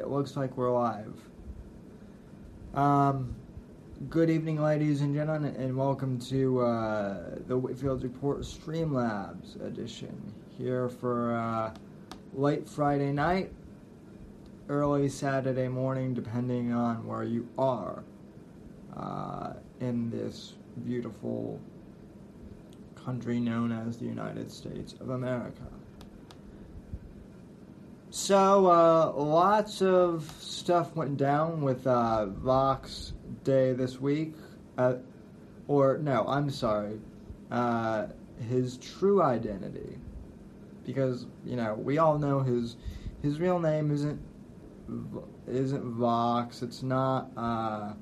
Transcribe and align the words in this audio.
It 0.00 0.08
looks 0.08 0.34
like 0.34 0.56
we're 0.56 0.72
live. 0.72 1.14
Um, 2.72 3.36
good 4.08 4.30
evening, 4.30 4.58
ladies 4.62 5.02
and 5.02 5.14
gentlemen, 5.14 5.54
and 5.56 5.76
welcome 5.76 6.18
to 6.20 6.60
uh, 6.62 7.34
the 7.46 7.58
Whitfield 7.58 8.02
Report 8.02 8.38
Streamlabs 8.40 9.62
edition. 9.62 10.32
Here 10.56 10.88
for 10.88 11.36
uh, 11.36 11.74
late 12.32 12.66
Friday 12.66 13.12
night, 13.12 13.52
early 14.70 15.10
Saturday 15.10 15.68
morning, 15.68 16.14
depending 16.14 16.72
on 16.72 17.06
where 17.06 17.24
you 17.24 17.46
are 17.58 18.02
uh, 18.96 19.52
in 19.80 20.08
this 20.08 20.54
beautiful 20.86 21.60
country 22.94 23.38
known 23.38 23.70
as 23.70 23.98
the 23.98 24.06
United 24.06 24.50
States 24.50 24.94
of 24.98 25.10
America. 25.10 25.66
So, 28.12 28.66
uh, 28.66 29.12
lots 29.12 29.82
of 29.82 30.28
stuff 30.40 30.96
went 30.96 31.16
down 31.16 31.62
with 31.62 31.86
uh, 31.86 32.26
Vox 32.26 33.12
Day 33.44 33.72
this 33.72 34.00
week. 34.00 34.34
Uh, 34.76 34.94
or, 35.68 35.96
no, 35.98 36.26
I'm 36.26 36.50
sorry. 36.50 37.00
Uh, 37.52 38.08
his 38.48 38.78
true 38.78 39.22
identity. 39.22 39.96
Because, 40.84 41.26
you 41.44 41.54
know, 41.54 41.74
we 41.74 41.98
all 41.98 42.18
know 42.18 42.40
his 42.40 42.76
his 43.22 43.38
real 43.38 43.60
name 43.60 43.92
isn't 43.92 44.20
isn't 45.46 45.84
Vox. 45.84 46.62
It's 46.62 46.82
not 46.82 47.30
uh, 47.36 47.92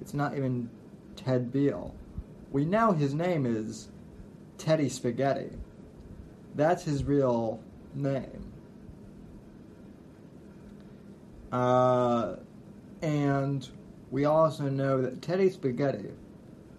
it's 0.00 0.14
not 0.14 0.34
even 0.34 0.70
Ted 1.14 1.52
Beale. 1.52 1.94
We 2.52 2.64
know 2.64 2.92
his 2.92 3.12
name 3.12 3.44
is 3.44 3.90
Teddy 4.56 4.88
Spaghetti. 4.88 5.50
That's 6.54 6.84
his 6.84 7.04
real 7.04 7.60
name. 7.96 8.52
Uh, 11.50 12.36
and 13.02 13.68
we 14.10 14.24
also 14.24 14.64
know 14.64 15.00
that 15.02 15.22
Teddy 15.22 15.50
Spaghetti 15.50 16.10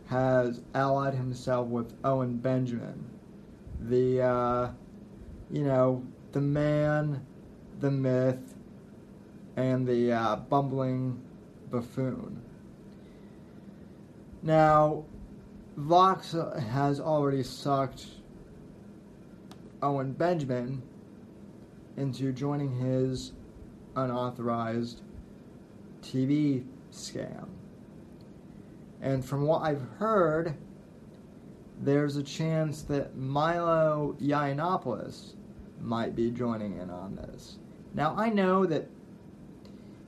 has 0.08 0.62
allied 0.74 1.14
himself 1.16 1.68
with 1.68 1.94
Owen 2.04 2.38
Benjamin, 2.38 3.10
the, 3.82 4.22
uh, 4.22 4.72
you 5.52 5.64
know, 5.64 6.04
the 6.32 6.42
man, 6.42 7.26
the 7.80 7.92
myth, 7.92 8.56
and 9.56 9.88
the 9.88 10.12
uh, 10.12 10.36
bumbling 10.36 11.20
buffoon. 11.70 12.42
Now, 14.44 15.04
Vox 15.76 16.34
has 16.72 17.00
already 17.00 17.44
sucked 17.44 18.06
Owen 19.82 20.14
Benjamin 20.14 20.82
into 21.98 22.32
joining 22.32 22.72
his 22.80 23.34
unauthorized 23.96 25.02
TV 26.02 26.64
scam. 26.92 27.48
And 29.02 29.24
from 29.24 29.44
what 29.44 29.64
I've 29.64 29.82
heard, 29.98 30.56
there's 31.82 32.16
a 32.16 32.24
chance 32.24 32.84
that 32.84 33.16
Milo 33.16 34.16
Yiannopoulos 34.22 35.34
might 35.82 36.16
be 36.16 36.32
joining 36.32 36.78
in 36.80 36.90
on 36.90 37.16
this. 37.16 37.58
Now, 37.94 38.16
I 38.18 38.30
know 38.30 38.66
that 38.66 38.88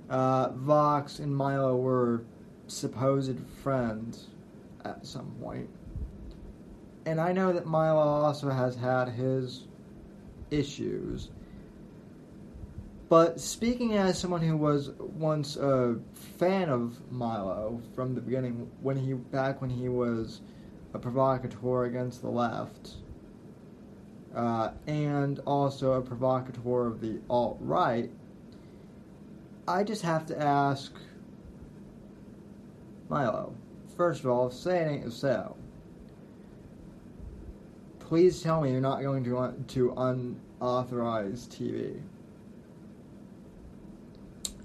uh, 0.09 0.49
Vox 0.53 1.19
and 1.19 1.35
Milo 1.35 1.75
were 1.75 2.23
supposed 2.67 3.39
friends 3.63 4.27
at 4.85 5.05
some 5.05 5.31
point. 5.41 5.69
And 7.05 7.19
I 7.19 7.31
know 7.31 7.53
that 7.53 7.65
Milo 7.65 7.99
also 7.99 8.49
has 8.49 8.75
had 8.75 9.09
his 9.09 9.65
issues. 10.51 11.29
But 13.09 13.39
speaking 13.39 13.95
as 13.95 14.19
someone 14.19 14.41
who 14.41 14.55
was 14.55 14.91
once 14.99 15.55
a 15.55 15.97
fan 16.37 16.69
of 16.69 17.11
Milo 17.11 17.81
from 17.95 18.13
the 18.13 18.21
beginning, 18.21 18.69
when 18.81 18.97
he 18.97 19.13
back 19.13 19.61
when 19.61 19.71
he 19.71 19.89
was 19.89 20.41
a 20.93 20.99
provocateur 20.99 21.85
against 21.85 22.21
the 22.21 22.29
left, 22.29 22.97
uh, 24.35 24.71
and 24.85 25.39
also 25.47 25.93
a 25.93 26.01
provocateur 26.01 26.85
of 26.85 27.01
the 27.01 27.19
alt 27.31 27.57
right, 27.59 28.11
I 29.67 29.83
just 29.83 30.03
have 30.03 30.27
to 30.27 30.39
ask 30.39 30.93
Milo. 33.09 33.55
First 33.97 34.23
of 34.23 34.29
all, 34.29 34.51
say 34.51 34.81
it 34.81 34.87
ain't 34.87 35.13
so. 35.13 35.55
Please 37.97 38.43
tell 38.43 38.61
me 38.61 38.71
you're 38.71 38.81
not 38.81 39.01
going 39.01 39.23
to 39.23 39.55
to 39.67 39.93
unauthorized 39.97 41.51
TV. 41.51 42.01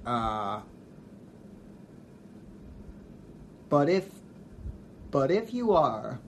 Uh, 0.07 0.61
but 3.69 3.89
if, 3.89 4.09
but 5.11 5.31
if 5.31 5.55
you 5.55 5.73
are, 5.73 6.19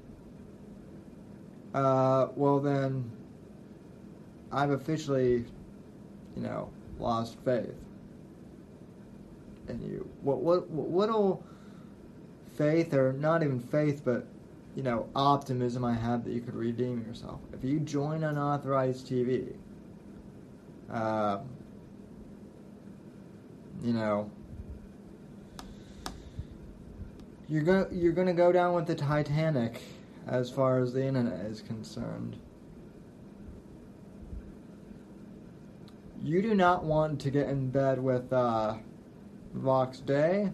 uh, 1.74 2.28
well 2.34 2.58
then, 2.60 3.10
I've 4.50 4.70
officially, 4.70 5.44
you 6.34 6.42
know, 6.42 6.70
lost 6.98 7.36
faith 7.44 7.74
in 9.68 9.82
you. 9.82 10.08
What 10.22 10.40
what 10.40 10.68
what'll 10.70 11.44
faith 12.56 12.94
or 12.94 13.12
not 13.12 13.42
even 13.42 13.60
faith, 13.60 14.02
but 14.04 14.26
you 14.74 14.82
know, 14.82 15.08
optimism 15.14 15.84
I 15.84 15.94
have 15.94 16.24
that 16.24 16.32
you 16.32 16.40
could 16.40 16.54
redeem 16.54 17.04
yourself. 17.06 17.40
If 17.52 17.64
you 17.64 17.80
join 17.80 18.24
unauthorized 18.24 19.06
TV, 19.08 19.54
uh, 20.90 21.38
you 23.82 23.92
know, 23.92 24.30
you're 27.48 27.62
gonna 27.62 27.86
you're 27.92 28.12
gonna 28.12 28.34
go 28.34 28.52
down 28.52 28.74
with 28.74 28.86
the 28.86 28.94
Titanic 28.94 29.82
as 30.26 30.50
far 30.50 30.80
as 30.80 30.92
the 30.92 31.04
internet 31.04 31.46
is 31.46 31.62
concerned. 31.62 32.36
You 36.22 36.42
do 36.42 36.54
not 36.54 36.84
want 36.84 37.20
to 37.20 37.30
get 37.30 37.48
in 37.48 37.70
bed 37.70 38.02
with 38.02 38.32
uh, 38.32 38.76
Vox 39.54 40.00
Day 40.00 40.50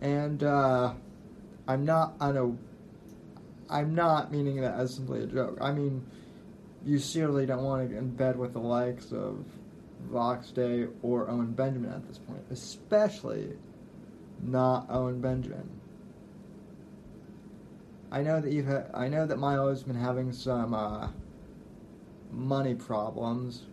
and 0.00 0.42
uh, 0.42 0.92
I'm 1.66 1.84
not 1.84 2.14
I 2.20 2.32
know 2.32 2.58
I'm 3.68 3.94
not 3.94 4.32
meaning 4.32 4.60
that 4.60 4.74
as 4.74 4.94
simply 4.94 5.22
a 5.22 5.26
joke. 5.26 5.58
I 5.60 5.72
mean 5.72 6.06
you 6.84 6.98
seriously 6.98 7.46
don't 7.46 7.62
want 7.62 7.82
to 7.82 7.88
get 7.94 7.98
in 7.98 8.10
bed 8.10 8.38
with 8.38 8.52
the 8.52 8.60
likes 8.60 9.12
of 9.12 9.44
Vox 10.10 10.50
Day 10.50 10.86
or 11.02 11.28
Owen 11.28 11.52
Benjamin 11.52 11.92
at 11.92 12.06
this 12.08 12.18
point, 12.18 12.42
especially 12.50 13.56
not 14.42 14.86
Owen 14.88 15.20
Benjamin. 15.20 15.68
I 18.12 18.22
know 18.22 18.40
that 18.40 18.52
you've 18.52 18.66
ha- 18.66 18.86
I 18.92 19.08
know 19.08 19.26
that 19.26 19.38
Milo's 19.38 19.82
been 19.82 19.96
having 19.96 20.32
some 20.32 20.74
uh, 20.74 21.08
money 22.32 22.74
problems, 22.74 23.66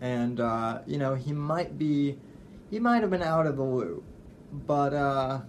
and 0.00 0.38
uh, 0.38 0.80
you 0.86 0.98
know 0.98 1.14
he 1.14 1.32
might 1.32 1.76
be 1.76 2.18
he 2.70 2.78
might 2.78 3.02
have 3.02 3.10
been 3.10 3.22
out 3.22 3.46
of 3.46 3.56
the 3.56 3.64
loop. 3.64 4.04
But, 4.52 4.94
uh, 4.94 5.40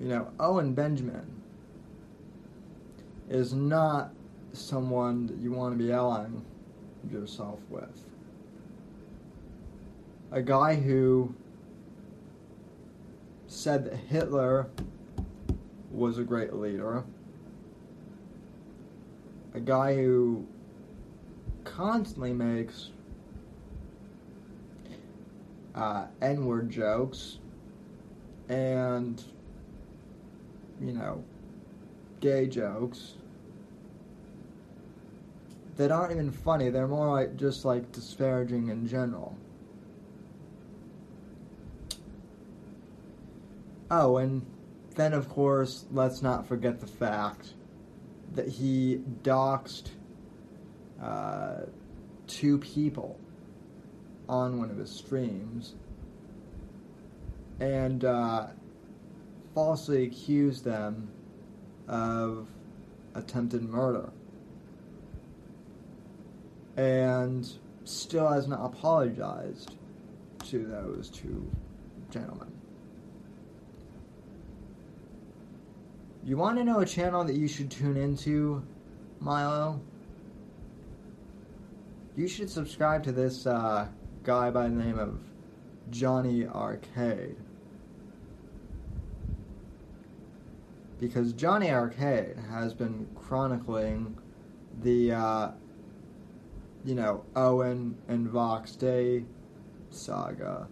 you 0.00 0.08
know, 0.08 0.30
Owen 0.38 0.74
Benjamin 0.74 1.42
is 3.28 3.52
not 3.52 4.12
someone 4.52 5.26
that 5.26 5.36
you 5.38 5.52
want 5.52 5.76
to 5.76 5.82
be 5.82 5.90
allying 5.90 6.44
yourself 7.10 7.60
with. 7.68 8.04
A 10.30 10.42
guy 10.42 10.74
who 10.74 11.34
said 13.46 13.86
that 13.86 13.96
Hitler 13.96 14.68
was 15.90 16.18
a 16.18 16.22
great 16.22 16.52
leader. 16.52 17.04
A 19.54 19.60
guy 19.60 19.94
who 19.94 20.46
constantly 21.64 22.32
makes 22.32 22.90
uh, 25.74 26.06
N 26.20 26.44
word 26.44 26.70
jokes 26.70 27.38
and, 28.48 29.22
you 30.80 30.92
know, 30.92 31.24
gay 32.20 32.46
jokes 32.46 33.14
that 35.78 35.92
aren't 35.92 36.10
even 36.12 36.30
funny. 36.30 36.70
They're 36.70 36.88
more 36.88 37.08
like 37.08 37.36
just 37.36 37.64
like 37.64 37.90
disparaging 37.92 38.68
in 38.68 38.86
general. 38.86 39.38
Oh, 43.90 44.18
and 44.18 44.44
then 44.96 45.14
of 45.14 45.28
course, 45.28 45.86
let's 45.92 46.20
not 46.20 46.46
forget 46.46 46.80
the 46.80 46.86
fact 46.86 47.54
that 48.34 48.48
he 48.48 49.00
doxed 49.22 49.90
uh, 51.00 51.60
two 52.26 52.58
people 52.58 53.18
on 54.28 54.58
one 54.58 54.70
of 54.70 54.76
his 54.76 54.90
streams 54.90 55.74
and 57.60 58.04
uh, 58.04 58.48
falsely 59.54 60.04
accused 60.04 60.64
them 60.64 61.08
of 61.86 62.48
attempted 63.14 63.62
murder. 63.62 64.10
And 66.78 67.50
still 67.82 68.28
has 68.28 68.46
not 68.46 68.64
apologized 68.64 69.74
to 70.44 70.64
those 70.64 71.10
two 71.10 71.50
gentlemen. 72.08 72.52
You 76.22 76.36
want 76.36 76.56
to 76.58 76.64
know 76.64 76.78
a 76.78 76.86
channel 76.86 77.24
that 77.24 77.34
you 77.34 77.48
should 77.48 77.68
tune 77.68 77.96
into, 77.96 78.62
Milo? 79.18 79.80
You 82.14 82.28
should 82.28 82.48
subscribe 82.48 83.02
to 83.04 83.12
this 83.12 83.46
uh, 83.46 83.88
guy 84.22 84.50
by 84.50 84.64
the 84.64 84.74
name 84.74 85.00
of 85.00 85.18
Johnny 85.90 86.46
Arcade. 86.46 87.36
Because 91.00 91.32
Johnny 91.32 91.72
Arcade 91.72 92.36
has 92.50 92.72
been 92.72 93.08
chronicling 93.16 94.16
the, 94.82 95.12
uh, 95.12 95.50
you 96.84 96.94
know, 96.94 97.24
Owen 97.36 97.96
and 98.08 98.28
Vox 98.28 98.72
Day 98.76 99.24
saga 99.90 100.68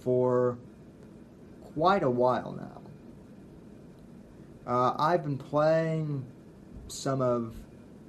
for 0.00 0.58
quite 1.74 2.02
a 2.02 2.10
while 2.10 2.52
now. 2.52 2.82
Uh, 4.66 4.94
I've 4.98 5.22
been 5.22 5.38
playing 5.38 6.24
some 6.88 7.20
of 7.22 7.54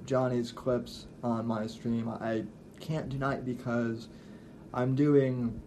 Johnny's 0.06 0.52
clips 0.52 1.06
on 1.22 1.46
my 1.46 1.66
stream. 1.66 2.08
I 2.08 2.44
can't 2.80 3.10
tonight 3.10 3.44
because 3.44 4.08
I'm 4.74 4.94
doing 4.94 5.60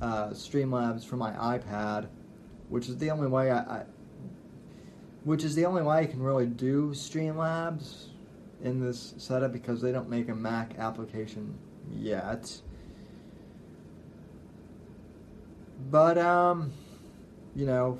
uh, 0.00 0.28
Streamlabs 0.28 1.04
for 1.04 1.16
my 1.16 1.32
iPad, 1.32 2.08
which 2.68 2.88
is 2.88 2.96
the 2.98 3.10
only 3.10 3.28
way 3.28 3.50
I, 3.50 3.58
I, 3.58 3.84
which 5.24 5.44
is 5.44 5.54
the 5.54 5.66
only 5.66 5.82
way 5.82 5.98
I 5.98 6.06
can 6.06 6.22
really 6.22 6.46
do 6.46 6.90
Streamlabs 6.90 8.08
in 8.62 8.80
this 8.80 9.14
setup 9.18 9.52
because 9.52 9.80
they 9.80 9.92
don't 9.92 10.08
make 10.08 10.28
a 10.28 10.34
Mac 10.34 10.78
application 10.78 11.56
yet. 11.90 12.60
But 15.90 16.18
um, 16.18 16.72
you 17.54 17.66
know, 17.66 17.98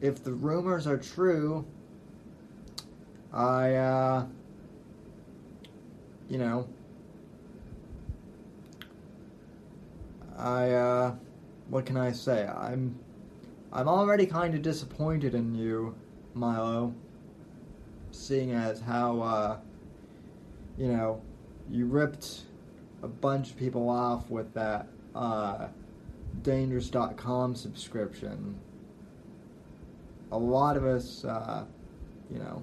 if 0.00 0.22
the 0.22 0.32
rumors 0.32 0.86
are 0.86 0.98
true, 0.98 1.64
I 3.32 3.74
uh, 3.74 4.26
you 6.28 6.38
know, 6.38 6.68
I 10.36 10.70
uh, 10.70 11.14
what 11.68 11.86
can 11.86 11.96
I 11.96 12.12
say? 12.12 12.46
I'm 12.46 12.98
I'm 13.72 13.88
already 13.88 14.26
kind 14.26 14.54
of 14.54 14.62
disappointed 14.62 15.34
in 15.34 15.54
you, 15.54 15.94
Milo. 16.34 16.94
Seeing 18.10 18.52
as 18.52 18.80
how 18.80 19.20
uh, 19.20 19.58
you 20.78 20.88
know 20.88 21.20
you 21.70 21.86
ripped 21.86 22.42
a 23.02 23.08
bunch 23.08 23.50
of 23.50 23.56
people 23.56 23.88
off 23.88 24.30
with 24.30 24.54
that 24.54 24.86
uh, 25.14 25.68
dangerous.com 26.42 27.54
subscription. 27.54 28.58
A 30.30 30.38
lot 30.38 30.76
of 30.76 30.84
us, 30.84 31.24
uh, 31.24 31.64
you 32.30 32.38
know, 32.38 32.62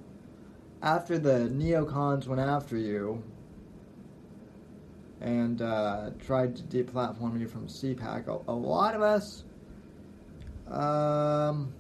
after 0.81 1.17
the 1.17 1.50
neocons 1.50 2.27
went 2.27 2.41
after 2.41 2.77
you 2.77 3.23
and 5.21 5.61
uh, 5.61 6.11
tried 6.19 6.56
to 6.56 6.63
deplatform 6.63 7.39
you 7.39 7.47
from 7.47 7.68
CPAC, 7.68 8.27
a, 8.27 8.51
a 8.51 8.53
lot 8.53 8.95
of 8.95 9.01
us, 9.01 9.44
um, 10.68 11.73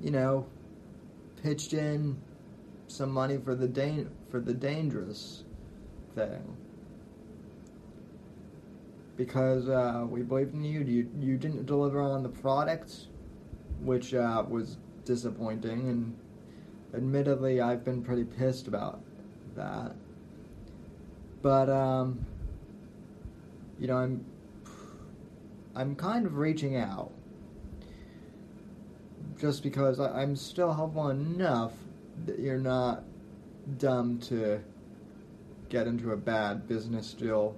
you 0.00 0.10
know, 0.10 0.46
pitched 1.42 1.72
in 1.72 2.16
some 2.88 3.10
money 3.10 3.38
for 3.38 3.54
the 3.54 3.68
dan- 3.68 4.10
for 4.30 4.40
the 4.40 4.54
dangerous 4.54 5.44
thing 6.14 6.56
because 9.16 9.68
uh, 9.68 10.04
we 10.08 10.22
believed 10.22 10.54
in 10.54 10.64
you. 10.64 10.80
You 10.80 11.08
you 11.18 11.36
didn't 11.36 11.66
deliver 11.66 12.00
on 12.00 12.22
the 12.22 12.28
product, 12.28 13.06
which 13.80 14.14
uh, 14.14 14.44
was 14.48 14.76
disappointing, 15.04 15.88
and 15.88 16.16
admittedly, 16.94 17.60
I've 17.60 17.84
been 17.84 18.02
pretty 18.02 18.24
pissed 18.24 18.68
about 18.68 19.00
that. 19.54 19.94
But 21.42 21.70
um, 21.70 22.24
you 23.78 23.86
know, 23.86 23.96
I'm 23.96 24.24
I'm 25.74 25.94
kind 25.96 26.26
of 26.26 26.36
reaching 26.36 26.76
out 26.76 27.10
just 29.38 29.62
because 29.62 30.00
I, 30.00 30.22
I'm 30.22 30.36
still 30.36 30.72
hopeful 30.72 31.10
enough 31.10 31.72
that 32.26 32.38
you're 32.38 32.58
not 32.58 33.04
dumb 33.78 34.18
to 34.20 34.60
get 35.68 35.86
into 35.86 36.12
a 36.12 36.16
bad 36.16 36.68
business 36.68 37.12
deal 37.12 37.56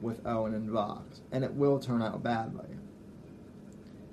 with 0.00 0.26
Owen 0.26 0.54
and 0.54 0.70
Vox, 0.70 1.20
and 1.32 1.42
it 1.42 1.52
will 1.52 1.78
turn 1.78 2.02
out 2.02 2.22
badly. 2.22 2.68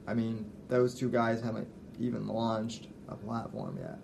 I 0.08 0.14
mean, 0.14 0.50
those 0.70 0.96
two 0.96 1.10
guys 1.10 1.42
haven't 1.42 1.68
even 2.00 2.28
launched 2.28 2.88
a 3.10 3.16
platform 3.16 3.78
yet. 3.82 4.00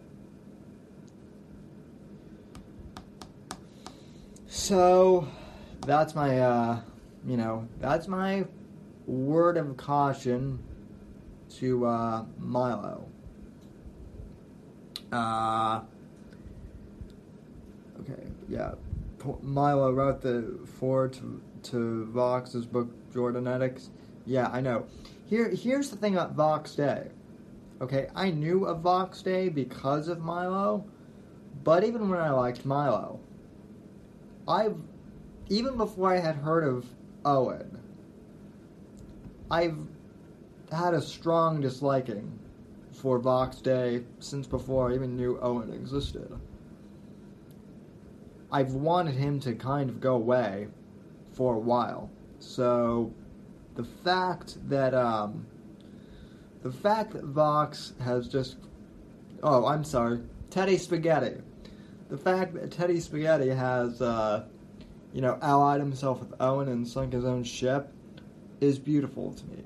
So, 4.47 5.27
that's 5.81 6.15
my, 6.15 6.39
uh, 6.39 6.81
you 7.25 7.37
know, 7.37 7.67
that's 7.79 8.07
my 8.07 8.45
word 9.05 9.57
of 9.57 9.77
caution 9.77 10.59
to 11.57 11.85
uh, 11.85 12.25
Milo. 12.37 13.05
Uh, 15.11 15.81
okay, 18.01 18.23
yeah. 18.47 18.73
Milo 19.41 19.91
wrote 19.91 20.21
the 20.21 20.59
four 20.79 21.07
to 21.09 21.41
to 21.63 22.05
Vox's 22.05 22.65
book 22.65 22.89
Jordanetics. 23.13 23.89
Yeah, 24.25 24.49
I 24.51 24.61
know. 24.61 24.85
Here, 25.25 25.49
here's 25.49 25.89
the 25.89 25.97
thing 25.97 26.13
about 26.13 26.33
Vox 26.33 26.73
Day. 26.75 27.07
Okay, 27.81 28.07
I 28.15 28.31
knew 28.31 28.65
of 28.65 28.81
Vox 28.81 29.21
Day 29.21 29.49
because 29.49 30.07
of 30.07 30.19
Milo, 30.19 30.85
but 31.63 31.83
even 31.83 32.09
when 32.09 32.19
I 32.19 32.31
liked 32.31 32.65
Milo, 32.65 33.19
I've 34.47 34.77
even 35.49 35.77
before 35.77 36.13
I 36.13 36.19
had 36.19 36.35
heard 36.35 36.63
of 36.63 36.85
Owen, 37.25 37.79
I've 39.51 39.77
had 40.71 40.93
a 40.93 41.01
strong 41.01 41.61
disliking 41.61 42.37
for 42.91 43.17
Vox 43.19 43.57
Day 43.61 44.03
since 44.19 44.45
before 44.45 44.91
I 44.91 44.95
even 44.95 45.15
knew 45.15 45.39
Owen 45.41 45.71
existed. 45.73 46.39
I've 48.51 48.73
wanted 48.73 49.15
him 49.15 49.39
to 49.41 49.53
kind 49.53 49.89
of 49.89 50.01
go 50.01 50.15
away 50.15 50.67
for 51.33 51.55
a 51.55 51.59
while. 51.59 52.09
So 52.39 53.13
the 53.75 53.83
fact 53.83 54.57
that 54.69 54.93
um, 54.93 55.45
the 56.63 56.71
fact 56.71 57.13
that 57.13 57.23
Vox 57.23 57.93
has 58.03 58.27
just 58.27 58.57
oh 59.43 59.65
I'm 59.65 59.83
sorry 59.83 60.21
Teddy 60.49 60.77
Spaghetti, 60.77 61.41
the 62.09 62.17
fact 62.17 62.53
that 62.55 62.71
Teddy 62.71 62.99
Spaghetti 62.99 63.49
has 63.49 64.01
uh, 64.01 64.45
you 65.13 65.21
know 65.21 65.37
allied 65.41 65.79
himself 65.79 66.19
with 66.19 66.33
Owen 66.39 66.69
and 66.69 66.87
sunk 66.87 67.13
his 67.13 67.25
own 67.25 67.43
ship 67.43 67.91
is 68.61 68.79
beautiful 68.79 69.33
to 69.33 69.45
me. 69.45 69.63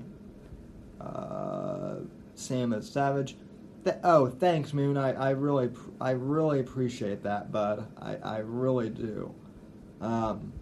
Uh, 1.00 1.96
Sam 2.34 2.72
is 2.72 2.88
savage. 2.88 3.36
Th- 3.84 3.96
oh, 4.02 4.28
thanks, 4.28 4.72
Moon. 4.72 4.96
I, 4.96 5.12
I 5.12 5.30
really 5.30 5.70
I 6.00 6.12
really 6.12 6.60
appreciate 6.60 7.22
that, 7.22 7.52
bud. 7.52 7.86
I, 8.00 8.16
I 8.16 8.38
really 8.38 8.88
do. 8.88 9.34
Um, 10.00 10.52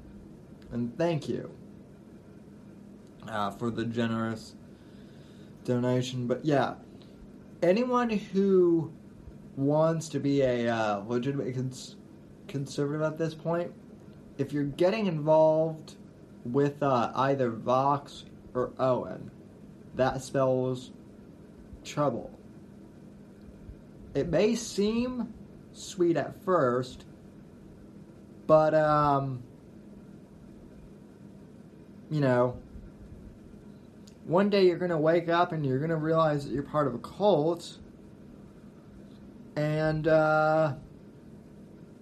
and 0.73 0.97
thank 0.99 1.29
you 1.29 1.50
uh, 3.29 3.50
for 3.50 3.71
the 3.71 3.85
generous 3.85 4.55
donation. 5.64 6.26
But 6.26 6.45
yeah, 6.45 6.75
anyone 7.62 8.11
who 8.11 8.93
wants 9.57 10.09
to 10.11 10.19
be 10.19 10.43
a 10.43 10.69
uh, 10.69 11.02
legitimate 11.07 11.55
cons- 11.55 11.97
conservative 12.49 13.02
at 13.02 13.19
this 13.19 13.35
point, 13.35 13.73
if 14.38 14.52
you're 14.52 14.64
getting 14.64 15.07
involved 15.07 15.95
with 16.45 16.83
uh, 16.83 17.12
either 17.14 17.50
Vox 17.50 18.25
or 18.55 18.73
Owen, 18.79 19.31
that 19.95 20.23
spells 20.23 20.91
trouble. 21.85 22.31
It 24.14 24.28
may 24.28 24.54
seem 24.54 25.33
sweet 25.73 26.16
at 26.16 26.42
first, 26.45 27.04
but 28.47 28.75
um, 28.75 29.42
you 32.11 32.21
know, 32.21 32.57
one 34.26 34.50
day 34.50 34.66
you're 34.66 34.76
to 34.90 34.99
wake 34.99 35.28
up 35.28 35.52
and 35.52 35.64
you're 35.64 35.78
to 35.90 35.97
realize 35.97 36.45
that 36.45 36.52
you're 36.52 36.62
part 36.62 36.87
of 36.87 36.95
a 36.95 36.99
cult, 36.99 37.78
and 39.57 40.07
uh, 40.07 40.75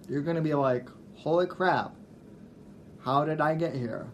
you're 0.09 0.21
to 0.35 0.41
be 0.41 0.53
like, 0.53 0.89
holy 1.15 1.47
crap, 1.47 1.95
how 3.03 3.23
did 3.23 3.39
I 3.39 3.55
get 3.55 3.73
here? 3.73 4.11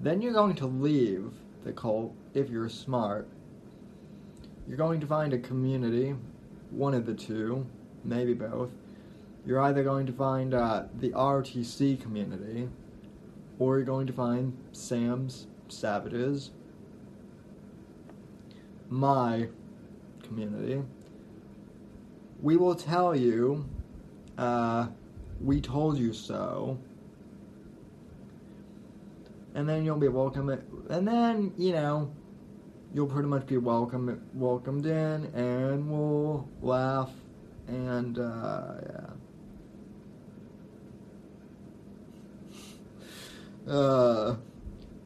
Then 0.00 0.22
you're 0.22 0.32
going 0.32 0.56
to 0.56 0.66
leave 0.66 1.32
the 1.64 1.72
cult 1.72 2.14
if 2.32 2.48
you're 2.48 2.68
smart. 2.68 3.28
You're 4.66 4.76
going 4.76 5.00
to 5.00 5.06
find 5.06 5.32
a 5.32 5.38
community, 5.38 6.14
one 6.70 6.94
of 6.94 7.06
the 7.06 7.14
two, 7.14 7.66
maybe 8.04 8.34
both. 8.34 8.70
You're 9.46 9.60
either 9.60 9.82
going 9.82 10.06
to 10.06 10.12
find 10.12 10.54
uh, 10.54 10.84
the 10.98 11.10
RTC 11.10 12.00
community, 12.00 12.68
or 13.58 13.76
you're 13.76 13.86
going 13.86 14.06
to 14.06 14.12
find 14.12 14.56
Sam's 14.72 15.46
Savages, 15.68 16.50
my 18.88 19.48
community. 20.22 20.82
We 22.40 22.56
will 22.56 22.74
tell 22.74 23.16
you, 23.16 23.68
uh, 24.36 24.88
we 25.40 25.60
told 25.60 25.98
you 25.98 26.12
so. 26.12 26.78
And 29.54 29.68
then 29.68 29.84
you'll 29.84 29.96
be 29.96 30.08
welcome, 30.08 30.50
and 30.90 31.08
then, 31.08 31.52
you 31.56 31.72
know, 31.72 32.12
you'll 32.94 33.06
pretty 33.06 33.28
much 33.28 33.46
be 33.46 33.56
welcome 33.56 34.20
welcomed 34.34 34.86
in, 34.86 35.26
and 35.34 35.90
we'll 35.90 36.48
laugh, 36.62 37.10
and 37.66 38.18
uh, 38.18 38.74
yeah. 38.86 39.10
Uh, 43.72 44.36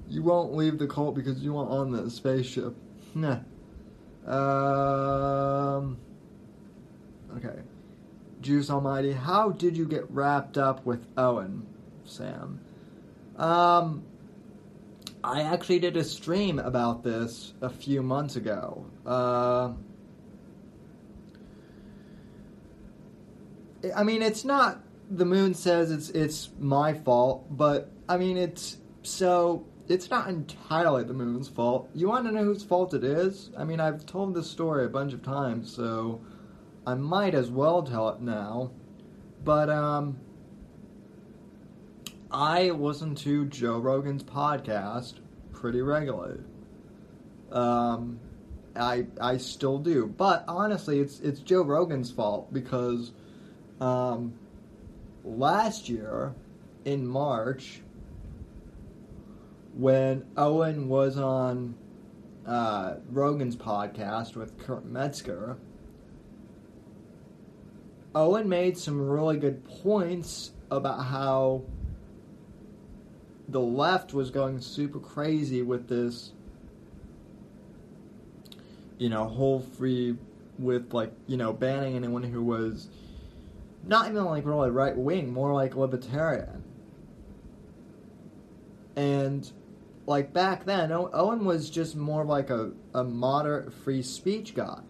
you 0.08 0.22
won't 0.22 0.54
leave 0.54 0.78
the 0.78 0.86
cult 0.86 1.14
because 1.14 1.40
you 1.40 1.52
want 1.52 1.70
on 1.70 1.90
the 1.90 2.08
spaceship. 2.10 2.74
Nah. 3.14 3.38
Um. 4.26 5.98
Okay. 7.36 7.60
Juice 8.40 8.70
Almighty, 8.70 9.12
how 9.12 9.50
did 9.50 9.76
you 9.76 9.86
get 9.86 10.10
wrapped 10.10 10.58
up 10.58 10.84
with 10.84 11.06
Owen, 11.16 11.64
Sam? 12.04 12.60
Um, 13.36 14.04
I 15.24 15.42
actually 15.42 15.78
did 15.78 15.96
a 15.96 16.04
stream 16.04 16.58
about 16.58 17.04
this 17.04 17.54
a 17.60 17.70
few 17.70 18.02
months 18.02 18.36
ago. 18.36 18.84
Uh, 19.06 19.72
I 23.94 24.02
mean, 24.02 24.22
it's 24.22 24.44
not. 24.44 24.80
The 25.10 25.24
moon 25.24 25.54
says 25.54 25.90
it's 25.90 26.10
it's 26.10 26.50
my 26.58 26.94
fault, 26.94 27.46
but 27.50 27.90
I 28.08 28.16
mean, 28.16 28.36
it's 28.36 28.78
so 29.02 29.64
it's 29.88 30.10
not 30.10 30.28
entirely 30.28 31.04
the 31.04 31.14
moon's 31.14 31.48
fault. 31.48 31.88
You 31.94 32.08
want 32.08 32.26
to 32.26 32.32
know 32.32 32.44
whose 32.44 32.64
fault 32.64 32.94
it 32.94 33.04
is? 33.04 33.50
I 33.56 33.64
mean, 33.64 33.78
I've 33.78 34.06
told 34.06 34.34
this 34.34 34.50
story 34.50 34.84
a 34.84 34.88
bunch 34.88 35.12
of 35.12 35.22
times, 35.22 35.72
so 35.72 36.20
I 36.86 36.94
might 36.94 37.34
as 37.34 37.50
well 37.50 37.82
tell 37.82 38.08
it 38.10 38.20
now. 38.20 38.72
But 39.44 39.70
um, 39.70 40.18
I 42.32 42.70
listen 42.70 43.14
to 43.16 43.44
Joe 43.46 43.78
Rogan's 43.78 44.24
podcast 44.24 45.14
pretty 45.52 45.82
regularly. 45.82 46.40
Um, 47.50 48.20
I 48.74 49.06
I 49.20 49.36
still 49.36 49.78
do, 49.78 50.06
but 50.06 50.44
honestly, 50.48 50.98
it's 50.98 51.20
it's 51.20 51.40
Joe 51.40 51.62
Rogan's 51.62 52.10
fault 52.10 52.50
because 52.52 53.12
um, 53.80 54.32
last 55.24 55.90
year 55.90 56.34
in 56.86 57.06
March 57.06 57.82
when 59.74 60.24
Owen 60.36 60.88
was 60.88 61.18
on 61.18 61.74
uh, 62.46 62.94
Rogan's 63.10 63.56
podcast 63.56 64.36
with 64.36 64.58
Kurt 64.58 64.86
Metzger. 64.86 65.58
Owen 68.14 68.48
made 68.48 68.76
some 68.78 69.00
really 69.00 69.38
good 69.38 69.64
points 69.64 70.52
about 70.70 71.02
how 71.04 71.64
the 73.52 73.60
left 73.60 74.14
was 74.14 74.30
going 74.30 74.60
super 74.60 74.98
crazy 74.98 75.60
with 75.62 75.86
this, 75.88 76.32
you 78.98 79.10
know, 79.10 79.28
whole 79.28 79.60
free 79.60 80.16
with 80.58 80.94
like, 80.94 81.12
you 81.26 81.36
know, 81.36 81.52
banning 81.52 81.94
anyone 81.94 82.22
who 82.22 82.42
was 82.42 82.88
not 83.84 84.08
even 84.08 84.24
like 84.24 84.46
really 84.46 84.70
right 84.70 84.96
wing, 84.96 85.32
more 85.32 85.52
like 85.52 85.76
libertarian. 85.76 86.64
And 88.96 89.50
like 90.06 90.32
back 90.32 90.64
then, 90.64 90.90
Owen 90.90 91.44
was 91.44 91.68
just 91.68 91.94
more 91.94 92.24
like 92.24 92.48
a, 92.48 92.72
a 92.94 93.04
moderate 93.04 93.72
free 93.72 94.02
speech 94.02 94.54
guy. 94.54 94.80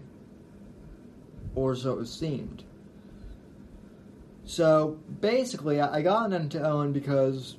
Or 1.57 1.75
so 1.75 1.99
it 1.99 2.07
seemed. 2.07 2.63
So 4.45 4.99
basically, 5.21 5.81
I 5.81 6.01
got 6.03 6.33
into 6.33 6.63
Owen 6.65 6.93
because 6.93 7.57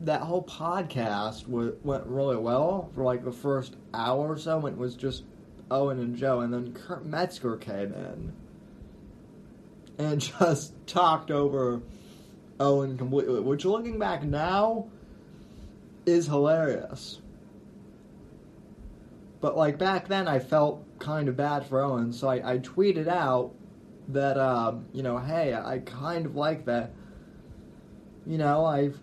that 0.00 0.22
whole 0.22 0.42
podcast 0.42 1.44
w- 1.44 1.76
went 1.82 2.06
really 2.06 2.36
well 2.36 2.90
for 2.94 3.04
like 3.04 3.24
the 3.24 3.32
first 3.32 3.76
hour 3.92 4.32
or 4.32 4.38
so 4.38 4.58
when 4.58 4.74
it 4.74 4.78
was 4.78 4.94
just 4.94 5.24
Owen 5.70 6.00
and 6.00 6.16
Joe, 6.16 6.40
and 6.40 6.52
then 6.52 6.72
Kurt 6.72 7.04
Metzger 7.04 7.56
came 7.56 7.92
in 7.92 8.32
and 9.98 10.20
just 10.38 10.74
talked 10.86 11.30
over 11.30 11.82
Owen 12.58 12.98
completely. 12.98 13.40
Which, 13.40 13.64
looking 13.64 13.98
back 13.98 14.22
now, 14.22 14.88
is 16.06 16.26
hilarious. 16.26 17.20
But 19.40 19.56
like 19.56 19.78
back 19.78 20.08
then, 20.08 20.28
I 20.28 20.38
felt 20.38 20.84
kind 20.98 21.28
of 21.28 21.36
bad 21.36 21.64
for 21.66 21.82
Owen, 21.82 22.12
so 22.12 22.28
I, 22.28 22.54
I 22.54 22.58
tweeted 22.58 23.08
out 23.08 23.54
that 24.08 24.36
um, 24.38 24.86
you 24.92 25.02
know, 25.02 25.18
hey, 25.18 25.54
I 25.54 25.78
kind 25.78 26.26
of 26.26 26.36
like 26.36 26.64
that. 26.66 26.92
You 28.26 28.36
know, 28.36 28.66
I've 28.66 28.98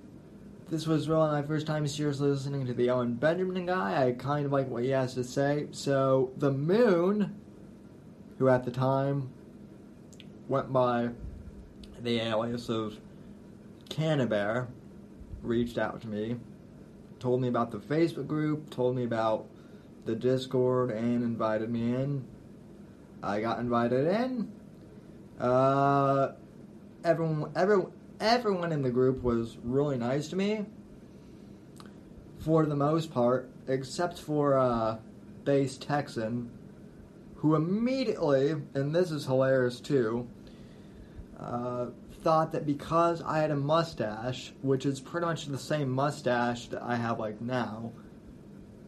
this 0.69 0.88
was 0.88 1.07
really 1.07 1.27
my 1.31 1.41
first 1.41 1.67
time 1.67 1.88
seriously 1.88 2.29
listening 2.29 2.65
to 2.65 2.74
the 2.74 2.89
Owen 2.89 3.13
Benjamin 3.13 3.65
guy. 3.65 4.07
I 4.07 4.12
kind 4.12 4.45
of 4.45 4.51
like 4.51 4.69
what 4.69 4.83
he 4.83 4.89
has 4.89 5.13
to 5.15 5.24
say. 5.24 5.67
So 5.71 6.31
the 6.38 6.51
Moon, 6.51 7.36
who 8.38 8.50
at 8.50 8.65
the 8.65 8.71
time 8.71 9.29
went 10.47 10.71
by 10.71 11.09
the 12.01 12.19
alias 12.19 12.69
of 12.69 12.97
Cannabear, 13.89 14.67
reached 15.41 15.77
out 15.77 16.01
to 16.01 16.07
me 16.07 16.38
told 17.19 17.41
me 17.41 17.47
about 17.47 17.71
the 17.71 17.79
Facebook 17.79 18.27
group, 18.27 18.69
told 18.69 18.95
me 18.95 19.03
about 19.03 19.45
the 20.05 20.15
Discord, 20.15 20.91
and 20.91 21.24
invited 21.24 21.69
me 21.69 21.93
in. 21.95 22.25
I 23.24 23.41
got 23.41 23.59
invited 23.59 24.07
in. 24.07 24.51
Uh, 25.39 26.33
everyone, 27.03 27.51
everyone, 27.55 27.91
everyone 28.19 28.71
in 28.71 28.81
the 28.81 28.89
group 28.89 29.21
was 29.21 29.57
really 29.63 29.97
nice 29.97 30.27
to 30.29 30.36
me. 30.36 30.65
For 32.39 32.65
the 32.65 32.75
most 32.75 33.12
part, 33.12 33.50
except 33.67 34.19
for 34.19 34.57
uh, 34.57 34.97
Base 35.43 35.77
Texan, 35.77 36.50
who 37.36 37.55
immediately, 37.55 38.55
and 38.74 38.95
this 38.95 39.12
is 39.12 39.25
hilarious 39.25 39.79
too, 39.79 40.27
uh, 41.39 41.88
thought 42.24 42.51
that 42.51 42.65
because 42.65 43.21
I 43.21 43.39
had 43.39 43.51
a 43.51 43.55
mustache, 43.55 44.53
which 44.62 44.86
is 44.86 45.00
pretty 45.00 45.27
much 45.27 45.45
the 45.45 45.57
same 45.57 45.89
mustache 45.89 46.67
that 46.67 46.81
I 46.81 46.95
have 46.95 47.19
like 47.19 47.41
now, 47.41 47.91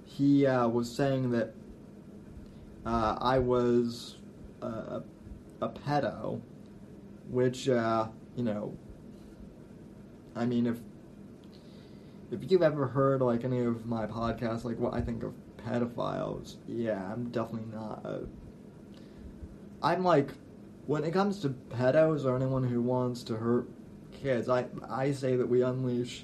he 0.05 0.45
uh, 0.45 0.67
was 0.67 0.91
saying 0.91 1.31
that 1.31 1.53
uh, 2.85 3.17
I 3.21 3.39
was 3.39 4.17
a, 4.61 5.03
a 5.61 5.69
pedo, 5.69 6.41
which 7.29 7.69
uh, 7.69 8.07
you 8.35 8.43
know, 8.43 8.75
I 10.39 10.45
mean, 10.45 10.65
if 10.65 10.77
if 12.31 12.49
you've 12.49 12.63
ever 12.63 12.87
heard 12.87 13.21
like 13.21 13.43
any 13.43 13.59
of 13.59 13.85
my 13.85 14.05
podcasts, 14.05 14.63
like 14.63 14.79
what 14.79 14.93
I 14.93 15.01
think 15.01 15.23
of 15.23 15.33
pedophiles, 15.57 16.55
yeah, 16.65 17.11
I'm 17.11 17.29
definitely 17.29 17.69
not. 17.73 18.05
A, 18.05 18.21
I'm 19.83 20.03
like 20.03 20.29
when 20.85 21.03
it 21.03 21.11
comes 21.11 21.39
to 21.41 21.49
pedos 21.49 22.23
or 22.23 22.37
anyone 22.37 22.63
who 22.63 22.81
wants 22.81 23.21
to 23.23 23.35
hurt 23.35 23.67
kids, 24.13 24.47
I 24.47 24.65
I 24.89 25.11
say 25.11 25.35
that 25.35 25.47
we 25.47 25.61
unleash 25.61 26.23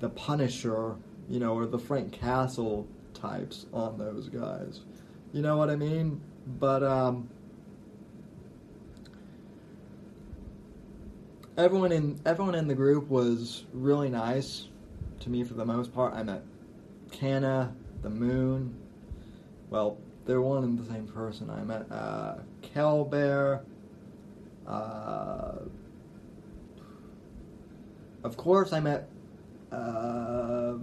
the 0.00 0.08
Punisher, 0.08 0.96
you 1.28 1.38
know, 1.38 1.54
or 1.54 1.66
the 1.66 1.78
Frank 1.78 2.12
Castle 2.12 2.88
types 3.14 3.66
on 3.72 3.98
those 3.98 4.28
guys. 4.28 4.80
You 5.32 5.42
know 5.42 5.56
what 5.56 5.70
I 5.70 5.76
mean? 5.76 6.20
But 6.58 6.82
um 6.82 7.28
everyone 11.56 11.92
in 11.92 12.20
everyone 12.26 12.54
in 12.54 12.68
the 12.68 12.74
group 12.74 13.08
was 13.08 13.64
really 13.72 14.08
nice 14.08 14.68
to 15.20 15.30
me 15.30 15.44
for 15.44 15.54
the 15.54 15.64
most 15.64 15.92
part. 15.92 16.14
I 16.14 16.22
met 16.22 16.42
Canna, 17.10 17.74
the 18.02 18.10
Moon. 18.10 18.74
Well, 19.70 19.98
they're 20.26 20.40
one 20.40 20.64
and 20.64 20.78
the 20.78 20.92
same 20.92 21.06
person. 21.06 21.50
I 21.50 21.62
met 21.62 21.90
uh, 21.90 22.36
Kel 22.62 23.04
Bear, 23.04 23.62
uh, 24.66 25.56
of 28.22 28.36
course, 28.36 28.72
I 28.72 28.80
met 28.80 29.08
uh, 29.70 30.74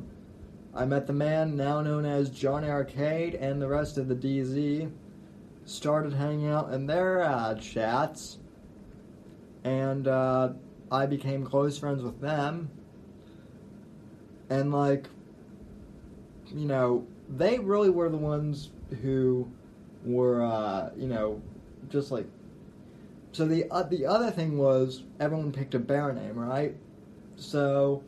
I 0.73 0.85
met 0.85 1.07
the 1.07 1.13
man 1.13 1.55
now 1.55 1.81
known 1.81 2.05
as 2.05 2.29
John 2.29 2.63
Arcade 2.63 3.35
and 3.35 3.61
the 3.61 3.67
rest 3.67 3.97
of 3.97 4.07
the 4.07 4.15
DZ. 4.15 4.91
Started 5.65 6.13
hanging 6.13 6.47
out 6.47 6.73
in 6.73 6.87
their 6.87 7.21
uh, 7.21 7.55
chats, 7.55 8.39
and 9.63 10.07
uh, 10.07 10.49
I 10.91 11.05
became 11.05 11.45
close 11.45 11.77
friends 11.77 12.01
with 12.01 12.19
them. 12.19 12.69
And 14.49 14.71
like, 14.71 15.07
you 16.53 16.65
know, 16.65 17.07
they 17.29 17.59
really 17.59 17.89
were 17.89 18.09
the 18.09 18.17
ones 18.17 18.69
who 19.01 19.49
were, 20.03 20.43
uh, 20.43 20.89
you 20.97 21.07
know, 21.07 21.41
just 21.89 22.11
like 22.11 22.25
so 23.31 23.45
the 23.45 23.69
uh, 23.71 23.83
the 23.83 24.05
other 24.05 24.29
thing 24.29 24.57
was 24.57 25.03
everyone 25.19 25.51
picked 25.51 25.73
a 25.73 25.79
bear 25.79 26.11
name, 26.11 26.37
right? 26.37 26.75
So, 27.37 28.03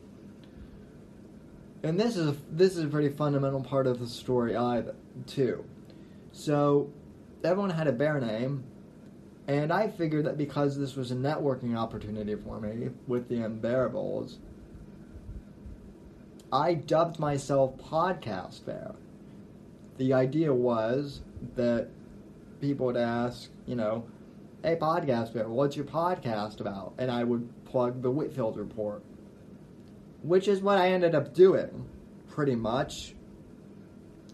and 1.82 1.98
this 1.98 2.16
is 2.16 2.36
this 2.50 2.76
is 2.76 2.84
a 2.84 2.88
pretty 2.88 3.08
fundamental 3.08 3.62
part 3.62 3.86
of 3.86 4.00
the 4.00 4.06
story, 4.06 4.54
either 4.54 4.94
too. 5.26 5.64
So, 6.32 6.90
everyone 7.42 7.70
had 7.70 7.86
a 7.86 7.92
bear 7.92 8.20
name, 8.20 8.64
and 9.46 9.72
I 9.72 9.88
figured 9.88 10.24
that 10.24 10.38
because 10.38 10.78
this 10.78 10.96
was 10.96 11.10
a 11.10 11.14
networking 11.14 11.76
opportunity 11.76 12.34
for 12.34 12.60
me 12.60 12.90
with 13.06 13.28
the 13.28 13.36
Unbearables, 13.36 14.36
I 16.52 16.74
dubbed 16.74 17.18
myself 17.18 17.76
Podcast 17.76 18.64
Bear. 18.64 18.94
The 19.98 20.14
idea 20.14 20.52
was 20.52 21.20
that 21.56 21.88
people 22.60 22.86
would 22.86 22.96
ask, 22.96 23.50
you 23.66 23.76
know, 23.76 24.06
hey, 24.62 24.76
Podcast 24.76 25.34
Bear, 25.34 25.48
what's 25.48 25.76
your 25.76 25.84
podcast 25.84 26.60
about? 26.60 26.94
And 26.96 27.10
I 27.10 27.24
would 27.24 27.64
plug 27.66 28.00
the 28.00 28.10
Whitfield 28.10 28.56
Report, 28.56 29.02
which 30.22 30.48
is 30.48 30.62
what 30.62 30.78
I 30.78 30.90
ended 30.90 31.14
up 31.14 31.34
doing, 31.34 31.86
pretty 32.30 32.54
much. 32.54 33.14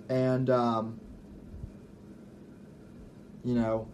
And, 0.09 0.49
um, 0.50 1.00
you 3.45 3.55
know, 3.55 3.88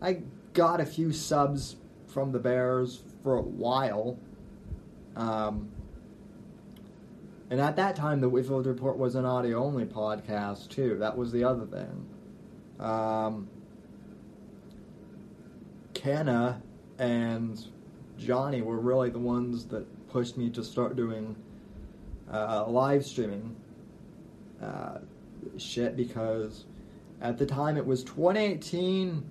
I 0.00 0.22
got 0.52 0.80
a 0.80 0.86
few 0.86 1.12
subs 1.12 1.76
from 2.06 2.32
the 2.32 2.38
Bears 2.38 3.02
for 3.22 3.36
a 3.36 3.42
while. 3.42 4.18
Um, 5.16 5.70
and 7.50 7.60
at 7.60 7.76
that 7.76 7.96
time, 7.96 8.20
the 8.20 8.28
Whitfield 8.28 8.66
Report 8.66 8.98
was 8.98 9.14
an 9.14 9.24
audio 9.24 9.62
only 9.62 9.84
podcast, 9.84 10.68
too. 10.68 10.96
That 10.98 11.16
was 11.16 11.32
the 11.32 11.44
other 11.44 11.66
thing. 11.66 12.06
Um, 12.78 13.48
Kenna 15.94 16.62
and 16.98 17.64
Johnny 18.18 18.62
were 18.62 18.78
really 18.78 19.10
the 19.10 19.18
ones 19.18 19.66
that 19.66 19.86
pushed 20.08 20.36
me 20.36 20.50
to 20.50 20.62
start 20.62 20.96
doing 20.96 21.34
uh, 22.30 22.66
live 22.68 23.04
streaming 23.04 23.56
uh, 24.62 24.98
shit 25.56 25.96
because 25.96 26.66
at 27.20 27.38
the 27.38 27.46
time 27.46 27.76
it 27.76 27.86
was 27.86 28.04
2018. 28.04 29.24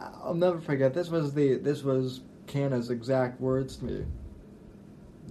I'll 0.00 0.34
never 0.34 0.60
forget. 0.60 0.94
This 0.94 1.10
was 1.10 1.34
the 1.34 1.56
this 1.56 1.82
was 1.82 2.20
Kenna's 2.46 2.90
exact 2.90 3.40
words 3.40 3.76
to 3.76 3.84
me. 3.84 4.06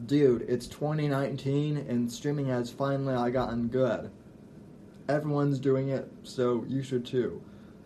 Dude, 0.06 0.44
it's 0.44 0.68
2019 0.68 1.78
and 1.78 2.12
streaming 2.12 2.48
has 2.48 2.70
finally 2.70 3.32
gotten 3.32 3.68
good. 3.68 4.12
Everyone's 5.10 5.60
doing 5.60 5.90
it, 5.90 6.12
so 6.24 6.66
you 6.68 6.84
should 6.84 7.06
too. 7.06 7.42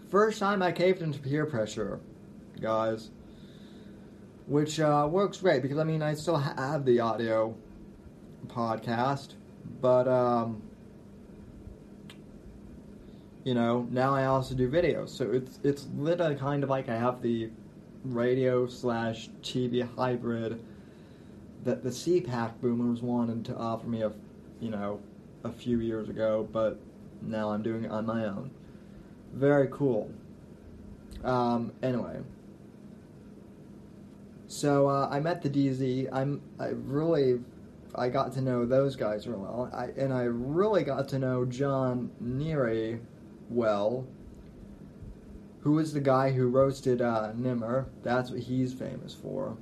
First 0.10 0.40
time 0.40 0.62
I 0.62 0.72
caved 0.72 1.02
into 1.02 1.20
peer 1.20 1.46
pressure, 1.46 2.02
guys. 2.60 3.12
Which 4.48 4.80
uh, 4.80 5.08
works 5.10 5.38
great 5.38 5.62
because 5.62 5.78
I 5.78 5.84
mean 5.84 6.02
I 6.02 6.16
still 6.16 6.38
have 6.38 6.84
the 6.84 7.00
audio 7.00 7.56
podcast, 8.48 9.36
but 9.80 10.08
um, 10.08 10.62
you 13.44 13.54
know 13.54 13.88
now 13.92 14.14
I 14.14 14.26
also 14.26 14.56
do 14.56 14.70
videos, 14.70 15.10
so 15.10 15.32
it's 15.32 15.60
it's 15.64 15.88
literally 15.98 16.36
kind 16.36 16.64
of 16.64 16.70
like 16.70 16.90
I 16.90 16.98
have 16.98 17.22
the 17.22 17.50
radio 18.04 18.68
slash 18.68 19.30
TV 19.44 19.88
hybrid 19.96 20.64
that 21.64 21.84
the 21.84 21.90
CPAC 21.90 22.60
boomers 22.60 23.02
wanted 23.02 23.46
to 23.46 23.56
offer 23.56 23.88
me 23.88 24.02
a 24.02 24.12
you 24.60 24.70
know 24.70 25.00
a 25.44 25.52
few 25.52 25.80
years 25.80 26.10
ago, 26.10 26.48
but 26.52 26.80
now 27.22 27.52
I'm 27.52 27.62
doing 27.62 27.86
it 27.86 27.92
on 27.92 28.06
my 28.06 28.26
own. 28.26 28.52
Very 29.34 29.68
cool. 29.72 30.12
Um, 31.24 31.72
anyway, 31.84 32.20
so 34.48 34.88
uh, 34.88 35.08
I 35.10 35.20
met 35.20 35.42
the 35.42 35.50
DZ. 35.50 36.10
I'm 36.12 36.42
I 36.60 36.70
really 36.70 37.40
I 37.96 38.10
got 38.10 38.34
to 38.34 38.42
know 38.42 38.66
those 38.66 38.96
guys 38.96 39.28
real 39.28 39.40
well. 39.40 39.70
I, 39.74 39.86
and 40.00 40.14
I 40.14 40.24
really 40.24 40.84
got 40.84 41.08
to 41.10 41.20
know 41.20 41.46
John 41.46 42.10
Neary 42.24 43.00
well, 43.52 44.08
who 45.62 45.78
is 45.80 45.94
the 45.94 46.00
guy 46.00 46.32
who 46.32 46.48
roasted 46.48 47.02
uh, 47.02 47.34
Nimmer. 47.36 47.88
That's 48.04 48.32
what 48.32 48.40
he's 48.40 48.74
famous 48.74 49.14
for. 49.14 49.56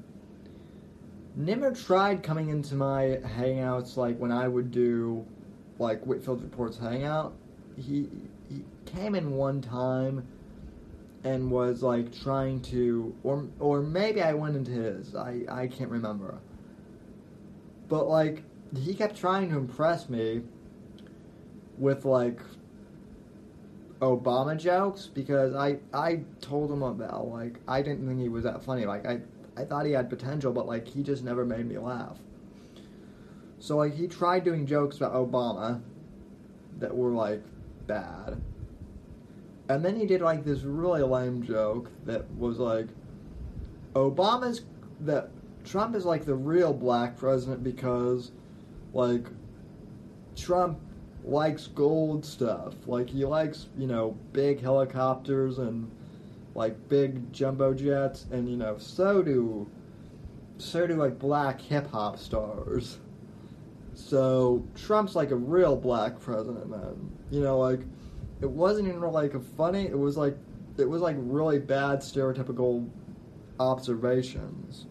Nimmer 1.35 1.73
tried 1.73 2.23
coming 2.23 2.49
into 2.49 2.75
my 2.75 3.19
hangouts 3.23 3.97
like 3.97 4.17
when 4.17 4.31
I 4.31 4.47
would 4.47 4.71
do 4.71 5.25
like 5.77 6.01
Whitfield 6.05 6.41
Reports 6.41 6.77
Hangout. 6.77 7.33
He 7.77 8.09
he 8.49 8.63
came 8.85 9.15
in 9.15 9.31
one 9.31 9.61
time 9.61 10.27
and 11.23 11.51
was 11.51 11.83
like 11.83 12.17
trying 12.21 12.61
to 12.61 13.15
or 13.23 13.45
or 13.59 13.81
maybe 13.81 14.21
I 14.21 14.33
went 14.33 14.55
into 14.55 14.71
his. 14.71 15.15
I 15.15 15.41
I 15.49 15.67
can't 15.67 15.89
remember. 15.89 16.39
But 17.87 18.07
like 18.07 18.43
he 18.75 18.93
kept 18.93 19.17
trying 19.17 19.49
to 19.49 19.57
impress 19.57 20.09
me 20.09 20.41
with 21.77 22.05
like 22.05 22.39
Obama 24.01 24.57
jokes 24.57 25.07
because 25.07 25.53
I 25.53 25.77
I 25.93 26.21
told 26.41 26.71
him 26.71 26.83
about 26.83 27.27
like 27.27 27.59
I 27.67 27.81
didn't 27.81 28.07
think 28.07 28.19
he 28.19 28.29
was 28.29 28.43
that 28.45 28.63
funny. 28.63 28.85
Like 28.85 29.05
I 29.05 29.19
I 29.57 29.65
thought 29.65 29.85
he 29.85 29.91
had 29.91 30.09
potential, 30.09 30.53
but 30.53 30.67
like 30.67 30.87
he 30.87 31.03
just 31.03 31.23
never 31.23 31.45
made 31.45 31.67
me 31.67 31.77
laugh. 31.77 32.17
So 33.59 33.77
like 33.77 33.93
he 33.95 34.07
tried 34.07 34.45
doing 34.45 34.65
jokes 34.65 34.97
about 34.97 35.13
Obama 35.13 35.81
that 36.79 36.95
were 36.95 37.11
like 37.11 37.43
bad. 37.87 38.41
And 39.67 39.83
then 39.83 39.95
he 39.95 40.05
did 40.05 40.21
like 40.21 40.45
this 40.45 40.61
really 40.63 41.03
lame 41.03 41.43
joke 41.43 41.91
that 42.05 42.29
was 42.35 42.57
like 42.57 42.87
Obama's 43.95 44.61
that 45.01 45.29
Trump 45.65 45.95
is 45.95 46.05
like 46.05 46.25
the 46.25 46.35
real 46.35 46.73
black 46.73 47.17
president 47.17 47.63
because 47.63 48.31
like 48.93 49.27
Trump 50.37 50.79
likes 51.23 51.67
gold 51.67 52.25
stuff. 52.25 52.73
Like 52.87 53.09
he 53.09 53.25
likes, 53.25 53.67
you 53.77 53.87
know, 53.87 54.17
big 54.33 54.61
helicopters 54.61 55.59
and 55.59 55.89
like 56.55 56.89
big 56.89 57.31
jumbo 57.31 57.73
jets 57.73 58.25
and 58.31 58.49
you 58.49 58.57
know, 58.57 58.77
so 58.77 59.21
do 59.21 59.67
so 60.57 60.87
do 60.87 60.95
like 60.95 61.19
black 61.19 61.61
hip 61.61 61.89
hop 61.91 62.17
stars. 62.17 62.99
So 63.93 64.65
Trump's 64.75 65.15
like 65.15 65.31
a 65.31 65.35
real 65.35 65.75
black 65.75 66.19
president, 66.19 66.69
man. 66.69 67.11
You 67.31 67.41
know, 67.41 67.59
like 67.59 67.81
it 68.41 68.49
wasn't 68.49 68.87
even 68.87 69.01
like 69.01 69.33
a 69.33 69.39
funny. 69.39 69.85
It 69.85 69.97
was 69.97 70.17
like 70.17 70.37
it 70.77 70.89
was 70.89 71.01
like 71.01 71.15
really 71.19 71.59
bad 71.59 71.99
stereotypical 71.99 72.87
observations. 73.59 74.85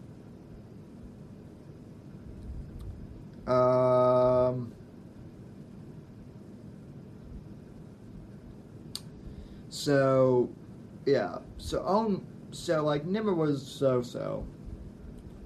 Um. 3.47 4.71
So, 9.79 10.49
yeah. 11.05 11.37
So 11.57 11.81
on. 11.83 12.25
So 12.51 12.83
like 12.83 13.05
Nimmer 13.05 13.33
was 13.33 13.65
so 13.65 14.01
so. 14.01 14.45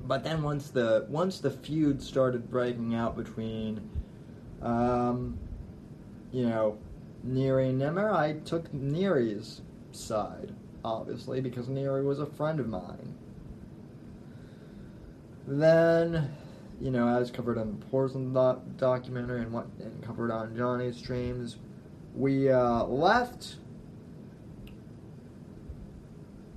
But 0.07 0.23
then 0.23 0.41
once 0.41 0.71
the 0.71 1.05
once 1.07 1.39
the 1.39 1.51
feud 1.51 2.01
started 2.01 2.49
breaking 2.49 2.95
out 2.95 3.15
between, 3.15 3.87
um, 4.63 5.37
you 6.31 6.47
know, 6.49 6.79
Neary 7.27 7.69
and 7.69 7.77
Nimmer, 7.77 8.11
I 8.11 8.33
took 8.39 8.73
Neary's 8.73 9.61
side, 9.91 10.55
obviously, 10.83 11.39
because 11.39 11.67
Neary 11.67 12.03
was 12.03 12.19
a 12.19 12.25
friend 12.25 12.59
of 12.59 12.67
mine. 12.67 13.13
Then, 15.45 16.33
you 16.81 16.89
know, 16.89 17.07
as 17.07 17.29
covered 17.29 17.59
on 17.59 17.77
the 17.79 17.85
Porcelain 17.85 18.33
doc- 18.33 18.63
documentary 18.77 19.43
and 19.43 19.53
what 19.53 19.67
and 19.79 20.01
covered 20.01 20.31
on 20.31 20.57
Johnny's 20.57 20.97
streams, 20.97 21.57
we 22.15 22.49
uh, 22.49 22.83
left. 22.85 23.57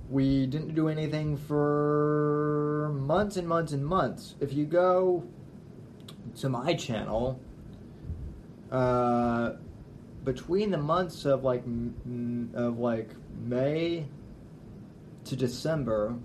We 0.09 0.45
didn't 0.45 0.73
do 0.73 0.87
anything 0.87 1.35
for 1.35 2.93
months 2.95 3.35
and 3.35 3.47
months 3.47 3.73
and 3.73 3.85
months. 3.85 4.35
If 4.39 4.53
you 4.53 4.65
go 4.65 5.23
to 6.37 6.49
my 6.49 6.73
channel, 6.75 7.39
uh, 8.71 9.53
between 10.23 10.71
the 10.71 10.77
months 10.77 11.25
of 11.25 11.43
like 11.43 11.63
m- 11.63 12.51
of 12.53 12.79
like 12.79 13.11
May 13.45 14.05
to 15.25 15.35
December, 15.35 16.15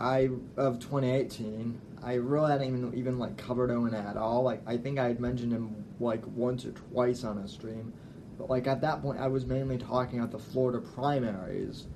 I 0.00 0.30
of 0.56 0.78
2018, 0.78 1.80
I 2.02 2.14
really 2.14 2.52
hadn't 2.52 2.68
even 2.68 2.94
even 2.94 3.18
like 3.18 3.36
covered 3.36 3.70
Owen 3.70 3.94
at 3.94 4.16
all. 4.16 4.42
Like 4.42 4.62
I 4.66 4.76
think 4.76 4.98
I 4.98 5.08
had 5.08 5.20
mentioned 5.20 5.52
him 5.52 5.84
like 5.98 6.24
once 6.36 6.64
or 6.64 6.72
twice 6.72 7.24
on 7.24 7.38
a 7.38 7.48
stream, 7.48 7.92
but 8.38 8.48
like 8.48 8.66
at 8.66 8.80
that 8.80 9.02
point 9.02 9.18
I 9.18 9.26
was 9.26 9.44
mainly 9.44 9.76
talking 9.76 10.20
about 10.20 10.30
the 10.30 10.38
Florida 10.38 10.78
primaries 10.78 11.86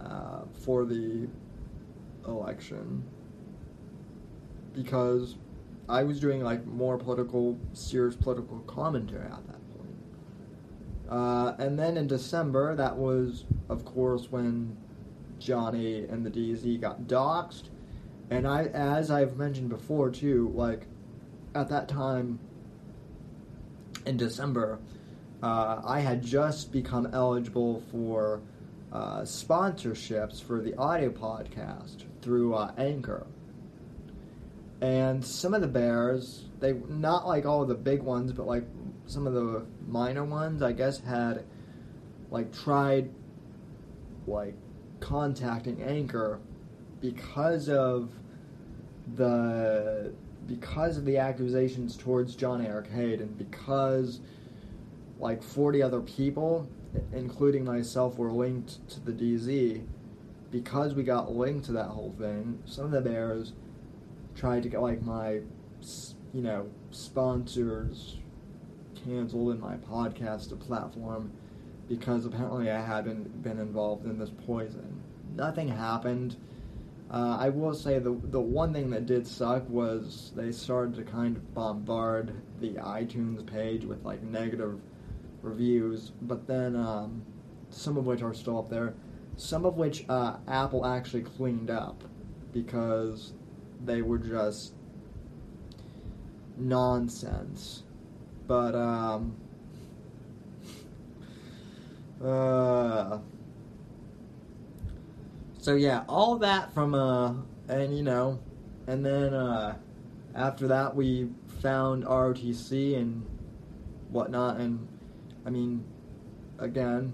uh, 0.00 0.40
for 0.64 0.84
the 0.84 1.28
election 2.26 3.04
because 4.74 5.36
I 5.88 6.02
was 6.02 6.20
doing 6.20 6.42
like 6.42 6.66
more 6.66 6.98
political, 6.98 7.58
serious 7.72 8.14
political 8.14 8.58
commentary 8.60 9.24
at 9.24 9.46
that 9.46 9.76
point. 9.76 9.96
Uh, 11.08 11.54
and 11.58 11.78
then 11.78 11.96
in 11.96 12.06
December, 12.06 12.74
that 12.76 12.96
was, 12.96 13.44
of 13.68 13.84
course, 13.84 14.30
when 14.30 14.76
Johnny 15.38 16.04
and 16.04 16.24
the 16.24 16.30
DZ 16.30 16.80
got 16.80 17.02
doxxed. 17.02 17.70
And 18.30 18.46
I, 18.46 18.64
as 18.66 19.10
I've 19.10 19.36
mentioned 19.36 19.70
before 19.70 20.10
too, 20.10 20.52
like 20.54 20.86
at 21.54 21.68
that 21.70 21.88
time 21.88 22.38
in 24.04 24.16
December, 24.16 24.78
uh, 25.42 25.80
I 25.84 26.00
had 26.00 26.22
just 26.22 26.72
become 26.72 27.08
eligible 27.12 27.82
for 27.90 28.40
uh, 28.92 29.20
sponsorships 29.20 30.42
for 30.42 30.60
the 30.60 30.74
audio 30.76 31.10
podcast 31.10 32.04
through 32.22 32.54
uh, 32.54 32.72
Anchor. 32.76 33.26
And 34.80 35.24
some 35.24 35.54
of 35.54 35.60
the 35.60 35.68
bears, 35.68 36.46
they 36.60 36.72
not 36.88 37.26
like 37.26 37.46
all 37.46 37.64
the 37.64 37.74
big 37.74 38.02
ones, 38.02 38.32
but 38.32 38.46
like 38.46 38.64
some 39.06 39.26
of 39.26 39.34
the 39.34 39.66
minor 39.86 40.24
ones, 40.24 40.62
I 40.62 40.72
guess, 40.72 41.00
had 41.00 41.44
like 42.30 42.52
tried 42.52 43.10
like 44.26 44.54
contacting 45.00 45.82
Anchor 45.82 46.40
because 47.00 47.68
of 47.68 48.10
the 49.14 50.12
because 50.46 50.96
of 50.96 51.04
the 51.04 51.18
accusations 51.18 51.96
towards 51.96 52.34
Jon 52.34 52.64
Arcade 52.66 53.20
and 53.20 53.36
because 53.36 54.20
like 55.18 55.42
40 55.42 55.82
other 55.82 56.00
people 56.00 56.68
including 57.12 57.64
myself 57.64 58.16
were 58.16 58.32
linked 58.32 58.88
to 58.88 59.00
the 59.00 59.12
DZ 59.12 59.84
because 60.50 60.94
we 60.94 61.02
got 61.02 61.34
linked 61.34 61.66
to 61.66 61.72
that 61.72 61.86
whole 61.86 62.14
thing 62.18 62.58
some 62.64 62.86
of 62.86 62.90
the 62.90 63.00
bears 63.00 63.52
tried 64.34 64.62
to 64.62 64.68
get 64.68 64.80
like 64.80 65.02
my 65.02 65.40
you 66.32 66.42
know 66.42 66.68
sponsors 66.90 68.16
canceled 69.04 69.52
in 69.52 69.60
my 69.60 69.76
podcast 69.76 70.58
platform 70.60 71.32
because 71.88 72.26
apparently 72.26 72.70
I 72.70 72.80
hadn't 72.80 73.42
been 73.42 73.58
involved 73.58 74.04
in 74.04 74.18
this 74.18 74.30
poison. 74.46 75.02
Nothing 75.34 75.68
happened. 75.68 76.36
Uh, 77.10 77.38
I 77.40 77.48
will 77.48 77.72
say 77.72 77.98
the 77.98 78.18
the 78.24 78.40
one 78.40 78.72
thing 78.72 78.90
that 78.90 79.06
did 79.06 79.26
suck 79.26 79.68
was 79.68 80.32
they 80.36 80.52
started 80.52 80.94
to 80.96 81.02
kind 81.04 81.36
of 81.36 81.54
bombard 81.54 82.34
the 82.60 82.72
iTunes 82.74 83.44
page 83.46 83.84
with 83.84 84.04
like 84.04 84.22
negative 84.22 84.78
reviews, 85.42 86.12
but 86.22 86.46
then 86.46 86.76
um, 86.76 87.22
some 87.70 87.96
of 87.96 88.06
which 88.06 88.22
are 88.22 88.34
still 88.34 88.58
up 88.58 88.68
there, 88.68 88.94
some 89.36 89.64
of 89.64 89.76
which 89.76 90.04
uh, 90.08 90.36
Apple 90.48 90.84
actually 90.84 91.22
cleaned 91.22 91.70
up 91.70 92.02
because 92.52 93.32
they 93.84 94.02
were 94.02 94.18
just 94.18 94.74
nonsense. 96.56 97.82
But 98.46 98.74
um, 98.74 99.36
uh, 102.24 103.18
so 105.58 105.74
yeah, 105.74 106.04
all 106.08 106.36
that 106.38 106.72
from 106.72 106.94
uh, 106.94 107.34
and 107.68 107.96
you 107.96 108.02
know, 108.02 108.40
and 108.86 109.04
then 109.04 109.34
uh, 109.34 109.76
after 110.34 110.66
that 110.68 110.94
we 110.94 111.28
found 111.60 112.04
ROTC 112.04 112.96
and 112.96 113.24
whatnot, 114.10 114.56
and 114.56 114.88
I 115.48 115.50
mean, 115.50 115.82
again, 116.58 117.10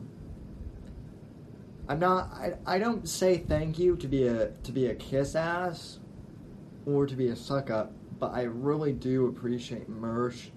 I'm 1.89 2.01
not. 2.01 2.33
I, 2.33 2.55
I 2.67 2.79
don't 2.81 3.09
say 3.09 3.39
thank 3.39 3.79
you 3.79 3.95
to 3.95 4.09
be 4.09 4.27
a 4.27 4.49
to 4.49 4.73
be 4.73 4.87
a 4.87 4.95
kiss 4.97 5.37
ass 5.37 6.01
or 6.85 7.07
to 7.07 7.15
be 7.15 7.29
a 7.29 7.37
suck 7.37 7.71
up, 7.71 7.93
but 8.19 8.35
I 8.35 8.43
really 8.43 8.93
do 8.93 9.29
appreciate 9.29 9.89
Mersh 9.89 10.49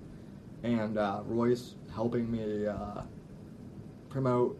and 0.63 0.97
uh, 0.97 1.21
Royce 1.27 1.75
helping 1.93 2.31
me 2.31 2.65
uh, 2.65 3.03
promote 4.09 4.57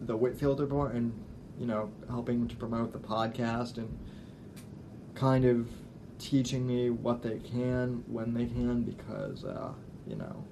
the 0.00 0.16
Whitfield 0.16 0.60
report 0.60 0.94
and 0.94 1.12
you 1.60 1.66
know 1.66 1.92
helping 2.08 2.48
to 2.48 2.56
promote 2.56 2.94
the 2.94 2.98
podcast 2.98 3.76
and 3.76 3.94
kind 5.14 5.44
of 5.44 5.68
teaching 6.18 6.66
me 6.66 6.88
what 6.88 7.22
they 7.22 7.40
can 7.40 8.02
when 8.06 8.32
they 8.32 8.46
can 8.46 8.84
because 8.84 9.44
uh, 9.44 9.70
you 10.06 10.16
know 10.16 10.42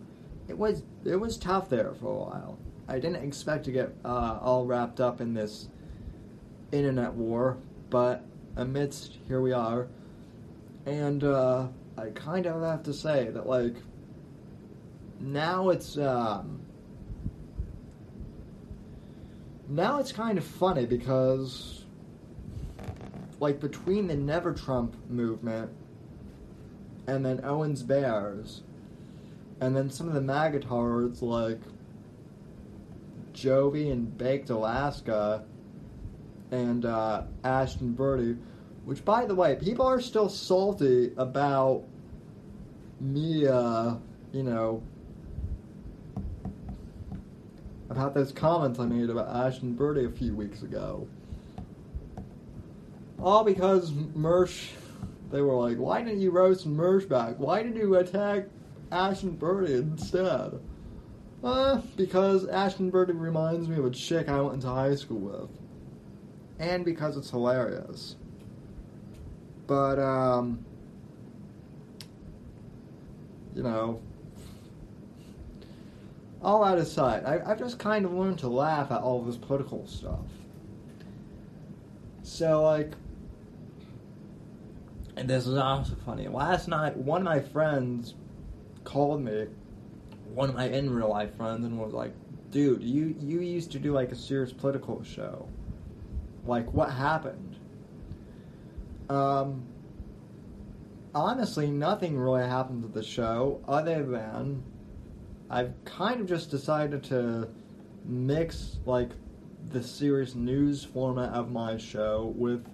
it 0.49 0.57
was 0.57 0.83
it 1.05 1.17
was 1.17 1.37
tough 1.37 1.69
there 1.69 1.95
for 1.95 2.07
a 2.07 2.31
while. 2.31 2.59
I 2.87 2.99
didn't 2.99 3.25
expect 3.25 3.65
to 3.65 3.73
get 3.73 3.95
uh, 4.05 4.39
all 4.43 4.67
wrapped 4.67 5.01
up 5.01 5.21
in 5.21 5.35
this 5.35 5.69
internet 6.73 7.15
war, 7.15 7.57
but 7.91 8.25
amidst 8.57 9.19
here 9.27 9.41
we 9.41 9.53
are, 9.53 9.89
and 10.87 11.25
uh, 11.25 11.69
I 11.97 12.11
kind 12.11 12.47
of 12.47 12.63
have 12.63 12.83
to 12.85 12.93
say 12.93 13.31
that 13.31 13.47
like 13.47 13.77
now 15.21 15.71
it's 15.71 15.97
um, 15.97 16.61
now 19.69 19.99
it's 19.99 20.13
kind 20.13 20.37
of 20.37 20.45
funny 20.45 20.85
because 20.85 21.85
like 23.41 23.61
between 23.61 24.07
the 24.07 24.17
Never 24.17 24.53
Trump 24.53 24.97
movement 25.09 25.71
and 27.07 27.25
then 27.25 27.45
Owens 27.45 27.83
Bears 27.83 28.63
and 29.61 29.77
then 29.77 29.91
some 29.91 30.09
of 30.09 30.15
the 30.15 30.21
magatards 30.21 31.23
like 31.23 31.61
Jovi 33.33 33.91
and 33.93 34.17
Baked 34.17 34.51
Alaska 34.51 35.45
and 36.51 36.85
uh, 36.85 37.23
Ashton 37.43 37.93
Birdie, 37.93 38.37
which 38.85 39.05
by 39.05 39.27
the 39.27 39.35
way, 39.35 39.57
people 39.57 39.87
are 39.87 40.01
still 40.01 40.29
salty 40.29 41.13
about 41.17 41.85
me, 43.01 43.47
uh, 43.47 43.95
you 44.33 44.43
know, 44.43 44.83
about 47.91 48.15
those 48.15 48.33
comments 48.33 48.79
I 48.79 48.87
made 48.87 49.11
about 49.11 49.29
Ashton 49.29 49.75
Birdie 49.75 50.05
a 50.05 50.11
few 50.11 50.35
weeks 50.35 50.63
ago. 50.63 51.07
All 53.21 53.45
because 53.45 53.91
Mersh, 53.93 54.71
they 55.31 55.41
were 55.41 55.55
like, 55.55 55.79
why 55.79 56.03
didn't 56.03 56.21
you 56.21 56.31
roast 56.31 56.69
Mersh 56.69 57.09
back? 57.09 57.39
Why 57.39 57.63
did 57.63 57.77
you 57.77 57.97
attack 57.97 58.47
Ashton 58.95 59.33
Birdie 59.33 59.75
instead? 59.75 60.61
Uh, 61.43 61.83
because 61.97 62.47
Ashton 62.47 62.91
Birdie 62.91 63.13
reminds 63.13 63.69
me 63.69 63.77
of 63.77 63.85
a 63.85 63.91
chick 63.91 64.29
I 64.29 64.41
went 64.41 64.55
into 64.55 64.69
high 64.69 64.95
school 64.95 65.19
with. 65.19 65.51
And 66.59 66.85
because 66.85 67.17
it's 67.17 67.29
hilarious. 67.29 68.17
But, 69.67 69.99
um, 69.99 70.65
you 73.55 73.63
know, 73.63 74.01
all 76.41 76.65
that 76.65 76.79
aside, 76.79 77.25
I, 77.25 77.41
I've 77.51 77.59
just 77.59 77.79
kind 77.79 78.05
of 78.05 78.13
learned 78.13 78.39
to 78.41 78.49
laugh 78.49 78.93
at 78.93 79.01
all 79.01 79.23
this 79.23 79.37
political 79.37 79.87
stuff. 79.87 80.27
So, 82.23 82.63
like, 82.63 82.93
and 85.17 85.29
this 85.29 85.47
is 85.47 85.57
also 85.57 85.95
funny. 86.07 86.29
Last 86.29 86.69
night, 86.69 86.97
one 86.97 87.21
of 87.21 87.25
my 87.25 87.41
friends 87.41 88.15
called 88.85 89.23
me, 89.23 89.47
one 90.35 90.49
of 90.49 90.55
my 90.55 90.69
in 90.69 90.91
real 90.91 91.09
life 91.09 91.37
friends, 91.37 91.65
and 91.65 91.79
was 91.79 91.93
like, 91.93 92.13
"Dude, 92.51 92.83
you 92.83 93.17
you 93.21 93.41
used 93.41 93.73
to 93.73 93.79
do 93.79 93.93
like 93.93 94.13
a 94.13 94.17
serious 94.17 94.53
political 94.53 95.03
show. 95.03 95.49
Like, 96.47 96.73
what 96.73 96.91
happened?" 96.91 97.57
Um, 99.09 99.63
honestly, 101.15 101.71
nothing 101.71 102.19
really 102.19 102.43
happened 102.43 102.83
to 102.83 102.89
the 102.89 103.03
show 103.03 103.61
other 103.69 104.03
than 104.05 104.63
I've 105.51 105.73
kind 105.85 106.21
of 106.21 106.27
just 106.27 106.51
decided 106.51 107.05
to 107.05 107.49
mix 108.05 108.79
like 108.87 109.11
the 109.71 109.83
serious 109.83 110.35
news 110.35 110.85
format 110.85 111.33
of 111.33 111.51
my 111.51 111.77
show 111.77 112.33
with 112.37 112.67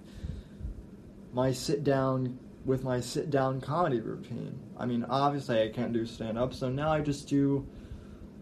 my 1.33 1.51
sit 1.51 1.83
down 1.83 2.37
with 2.65 2.83
my 2.83 2.99
sit 2.99 3.29
down 3.29 3.59
comedy 3.61 3.99
routine. 3.99 4.59
I 4.77 4.85
mean, 4.85 5.05
obviously 5.09 5.61
I 5.61 5.69
can't 5.69 5.93
do 5.93 6.05
stand 6.05 6.37
up, 6.37 6.53
so 6.53 6.69
now 6.69 6.91
I 6.91 7.01
just 7.01 7.27
do 7.27 7.67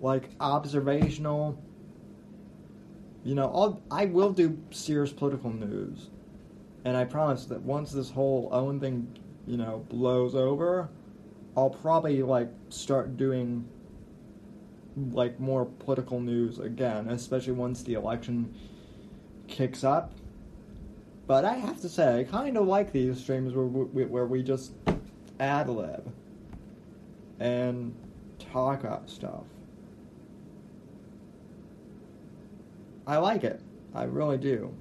like 0.01 0.29
observational 0.39 1.61
you 3.23 3.35
know, 3.35 3.51
I'll, 3.53 3.81
I 3.91 4.05
will 4.05 4.31
do 4.31 4.57
serious 4.71 5.11
political 5.11 5.51
news. 5.51 6.09
And 6.85 6.95
I 6.95 7.03
promise 7.03 7.45
that 7.45 7.61
once 7.61 7.91
this 7.91 8.09
whole 8.09 8.49
Owen 8.51 8.79
thing, 8.79 9.19
you 9.45 9.57
know, 9.57 9.85
blows 9.89 10.35
over, 10.35 10.89
I'll 11.57 11.69
probably 11.69 12.23
like 12.23 12.49
start 12.69 13.17
doing 13.17 13.67
like 15.11 15.39
more 15.39 15.65
political 15.65 16.19
news 16.19 16.59
again, 16.59 17.09
especially 17.09 17.53
once 17.53 17.83
the 17.83 17.93
election 17.93 18.53
kicks 19.47 19.83
up. 19.83 20.13
But 21.29 21.45
I 21.45 21.53
have 21.53 21.79
to 21.81 21.89
say, 21.89 22.21
I 22.21 22.23
kind 22.23 22.57
of 22.57 22.65
like 22.65 22.91
these 22.91 23.19
streams 23.19 23.53
where 23.53 23.67
we, 23.67 24.03
where 24.05 24.25
we 24.25 24.41
just 24.41 24.71
ad 25.39 25.69
lib 25.69 26.11
and 27.39 27.93
talk 28.51 28.83
up 28.83 29.07
stuff. 29.07 29.43
I 33.05 33.17
like 33.17 33.43
it. 33.43 33.61
I 33.93 34.05
really 34.05 34.39
do. 34.39 34.73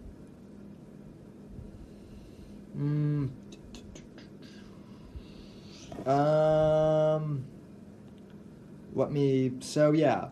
Mm. 2.79 3.29
Um 6.07 7.45
let 8.95 9.13
me. 9.13 9.53
So 9.61 9.93
yeah. 9.93 10.29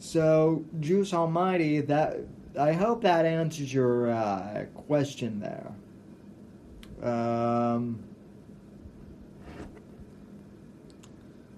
So, 0.00 0.64
Juice 0.80 1.14
Almighty, 1.14 1.82
that 1.82 2.18
I 2.58 2.72
hope 2.72 3.02
that 3.02 3.24
answers 3.24 3.72
your 3.72 4.10
uh, 4.10 4.64
question 4.74 5.40
there. 5.40 5.72
Um, 7.02 8.02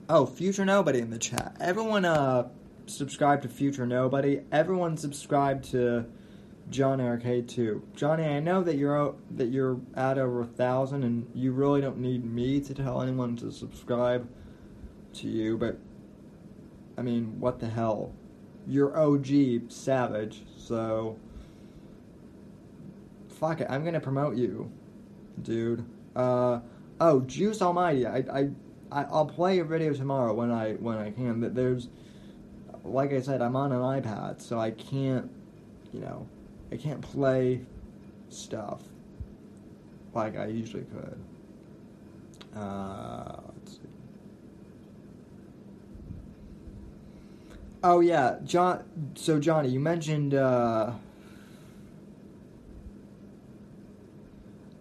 oh, 0.08 0.26
Future 0.26 0.64
Nobody 0.64 0.98
in 1.00 1.10
the 1.10 1.18
chat. 1.18 1.56
Everyone 1.60 2.04
uh, 2.04 2.48
subscribe 2.86 3.42
to 3.42 3.48
Future 3.48 3.86
Nobody. 3.86 4.42
Everyone 4.52 4.96
subscribe 4.96 5.62
to 5.64 6.04
Johnny 6.70 7.04
Arcade 7.04 7.48
too. 7.48 7.82
Johnny, 7.96 8.24
I 8.24 8.40
know 8.40 8.62
that 8.62 8.76
you're 8.76 9.14
that 9.32 9.48
you're 9.48 9.80
at 9.94 10.18
over 10.18 10.42
a 10.42 10.46
thousand, 10.46 11.04
and 11.04 11.28
you 11.34 11.52
really 11.52 11.80
don't 11.80 11.98
need 11.98 12.24
me 12.24 12.60
to 12.60 12.74
tell 12.74 13.00
anyone 13.02 13.34
to 13.36 13.50
subscribe 13.50 14.28
to 15.14 15.26
you. 15.26 15.56
But 15.56 15.78
I 16.98 17.02
mean, 17.02 17.40
what 17.40 17.60
the 17.60 17.68
hell? 17.68 18.12
You're 18.66 18.96
OG 18.96 19.70
Savage, 19.70 20.42
so 20.56 21.16
fuck 23.28 23.60
it. 23.60 23.66
I'm 23.68 23.84
gonna 23.84 24.00
promote 24.00 24.36
you, 24.36 24.70
dude. 25.42 25.84
Uh, 26.14 26.60
oh, 27.00 27.20
Juice 27.20 27.60
Almighty. 27.60 28.06
I 28.06 28.24
I 28.30 28.50
I'll 28.92 29.26
play 29.26 29.56
your 29.56 29.64
video 29.64 29.92
tomorrow 29.92 30.34
when 30.34 30.50
I 30.50 30.74
when 30.74 30.98
I 30.98 31.10
can. 31.10 31.40
But 31.40 31.54
there's, 31.54 31.88
like 32.84 33.12
I 33.12 33.20
said, 33.20 33.42
I'm 33.42 33.56
on 33.56 33.72
an 33.72 33.80
iPad, 33.80 34.40
so 34.40 34.60
I 34.60 34.70
can't, 34.70 35.30
you 35.92 36.00
know, 36.00 36.26
I 36.70 36.76
can't 36.76 37.00
play 37.00 37.62
stuff 38.28 38.82
like 40.14 40.36
I 40.36 40.46
usually 40.46 40.84
could. 40.84 41.18
Uh, 42.56 43.40
let's 43.56 43.72
see. 43.72 43.78
Oh 47.84 48.00
yeah, 48.00 48.36
John. 48.44 48.84
So 49.16 49.40
Johnny, 49.40 49.70
you 49.70 49.80
mentioned. 49.80 50.34
Uh, 50.34 50.92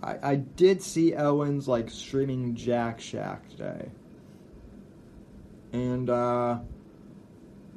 I 0.04 0.18
I 0.32 0.36
did 0.36 0.82
see 0.84 1.16
Owens 1.16 1.68
like 1.68 1.90
streaming 1.90 2.56
Jack 2.56 3.00
Shack 3.02 3.50
today, 3.50 3.90
and 5.74 6.10
uh, 6.10 6.60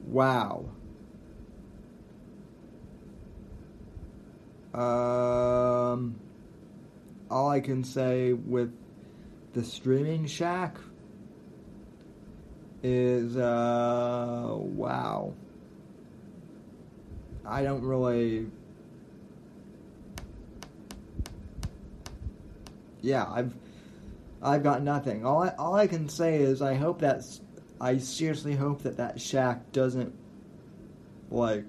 wow. 0.06 0.66
Um, 4.74 6.16
all 7.30 7.48
I 7.48 7.60
can 7.60 7.84
say 7.84 8.32
with 8.32 8.72
the 9.52 9.62
streaming 9.62 10.26
shack 10.26 10.76
is 12.84 13.36
uh 13.38 14.46
wow. 14.50 15.32
I 17.46 17.62
don't 17.62 17.82
really 17.82 18.46
Yeah, 23.00 23.26
I've 23.30 23.54
I've 24.42 24.62
got 24.62 24.82
nothing. 24.82 25.26
All 25.26 25.42
I 25.42 25.48
all 25.58 25.74
I 25.74 25.86
can 25.86 26.08
say 26.08 26.36
is 26.36 26.62
I 26.62 26.74
hope 26.74 27.00
that's 27.00 27.40
I 27.80 27.98
seriously 27.98 28.54
hope 28.54 28.82
that 28.82 28.96
that 28.98 29.20
shack 29.20 29.72
doesn't 29.72 30.14
like 31.30 31.64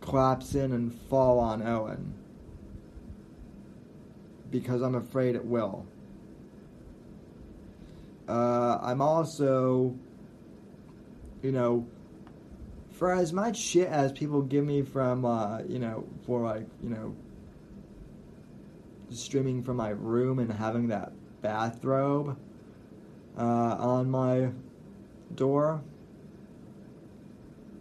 collapse 0.00 0.54
in 0.54 0.72
and 0.72 0.94
fall 0.94 1.38
on 1.38 1.66
Owen 1.66 2.14
because 4.50 4.82
I'm 4.82 4.94
afraid 4.94 5.34
it 5.34 5.44
will. 5.44 5.86
Uh, 8.28 8.78
I'm 8.82 9.00
also, 9.00 9.94
you 11.42 11.52
know, 11.52 11.86
for 12.90 13.12
as 13.12 13.32
much 13.32 13.56
shit 13.56 13.88
as 13.88 14.12
people 14.12 14.42
give 14.42 14.64
me 14.64 14.82
from, 14.82 15.24
uh, 15.24 15.60
you 15.62 15.78
know, 15.78 16.06
for 16.24 16.40
like, 16.42 16.66
you 16.82 16.90
know, 16.90 17.14
streaming 19.10 19.62
from 19.62 19.76
my 19.76 19.90
room 19.90 20.38
and 20.38 20.50
having 20.52 20.88
that 20.88 21.12
bathrobe 21.42 22.36
uh, 23.38 23.42
on 23.42 24.10
my 24.10 24.50
door. 25.34 25.82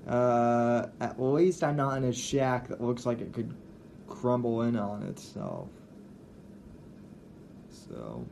Uh, 0.07 0.87
at 0.99 1.19
least 1.19 1.63
I'm 1.63 1.77
not 1.77 1.97
in 1.97 2.03
a 2.03 2.13
shack 2.13 2.67
that 2.67 2.81
looks 2.81 3.07
like 3.07 3.21
it 3.21 3.33
could 3.33 3.55
crumble 4.07 4.61
in 4.61 4.75
on 4.75 5.01
itself. 5.03 5.69
So. 7.71 8.25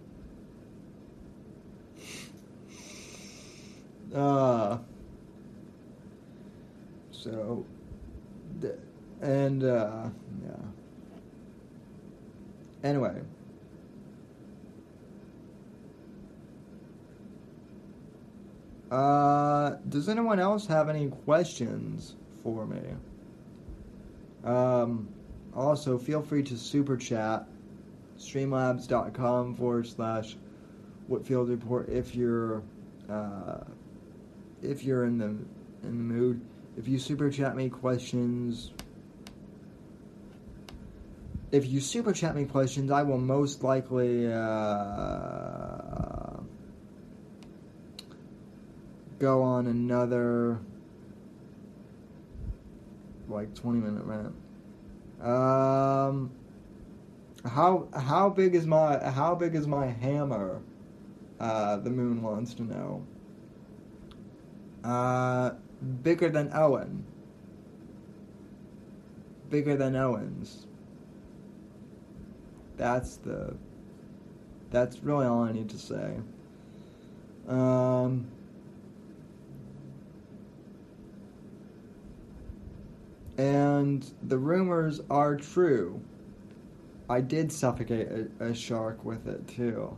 Uh. 4.13 4.77
So. 7.11 7.65
And, 9.21 9.63
uh, 9.63 10.09
yeah. 10.45 10.51
Anyway. 12.83 13.21
Uh, 18.91 19.77
does 19.89 20.09
anyone 20.09 20.39
else 20.39 20.67
have 20.67 20.89
any 20.89 21.07
questions 21.07 22.15
for 22.43 22.67
me? 22.67 22.81
Um, 24.43 25.07
also, 25.55 25.97
feel 25.97 26.21
free 26.21 26.43
to 26.43 26.57
super 26.57 26.97
chat 26.97 27.47
streamlabs.com 28.19 29.55
forward 29.55 29.87
slash 29.87 30.35
Whitfield 31.07 31.49
Report 31.49 31.89
if 31.89 32.13
you're 32.13 32.61
uh, 33.09 33.59
if 34.63 34.83
you're 34.83 35.05
in 35.05 35.17
the 35.17 35.25
in 35.25 35.97
the 35.97 36.03
mood. 36.03 36.41
If 36.75 36.87
you 36.87 36.97
super 36.97 37.29
chat 37.29 37.55
me 37.55 37.69
questions, 37.69 38.71
if 41.51 41.67
you 41.67 41.79
super 41.79 42.13
chat 42.13 42.35
me 42.35 42.45
questions, 42.45 42.89
I 42.89 43.03
will 43.03 43.19
most 43.19 43.63
likely 43.63 44.25
uh, 44.33 44.41
go 49.19 49.43
on 49.43 49.67
another 49.67 50.59
like 53.29 53.53
twenty 53.53 53.79
minute 53.79 54.03
rant. 54.05 54.33
Um, 55.21 56.31
how 57.45 57.87
how 57.93 58.29
big 58.29 58.55
is 58.55 58.65
my 58.65 58.97
how 59.11 59.35
big 59.35 59.53
is 59.53 59.67
my 59.67 59.85
hammer? 59.85 60.61
Uh, 61.39 61.77
the 61.77 61.89
moon 61.89 62.21
wants 62.23 62.53
to 62.55 62.63
know. 62.63 63.05
Uh, 64.83 65.51
bigger 66.01 66.29
than 66.29 66.51
Owen. 66.53 67.05
Bigger 69.49 69.75
than 69.75 69.95
Owens. 69.95 70.67
That's 72.77 73.17
the. 73.17 73.55
That's 74.71 75.03
really 75.03 75.25
all 75.25 75.43
I 75.43 75.51
need 75.51 75.69
to 75.69 75.77
say. 75.77 76.17
Um. 77.47 78.27
And 83.37 84.05
the 84.23 84.37
rumors 84.37 85.01
are 85.09 85.35
true. 85.35 85.99
I 87.09 87.21
did 87.21 87.51
suffocate 87.51 88.07
a, 88.07 88.45
a 88.45 88.53
shark 88.53 89.03
with 89.03 89.27
it 89.27 89.47
too. 89.47 89.97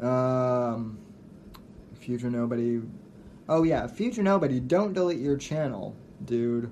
Um, 0.00 0.98
future 1.94 2.30
nobody. 2.30 2.80
Oh 3.48 3.62
yeah, 3.62 3.86
future 3.86 4.22
nobody. 4.22 4.60
Don't 4.60 4.92
delete 4.92 5.20
your 5.20 5.36
channel, 5.36 5.94
dude. 6.24 6.70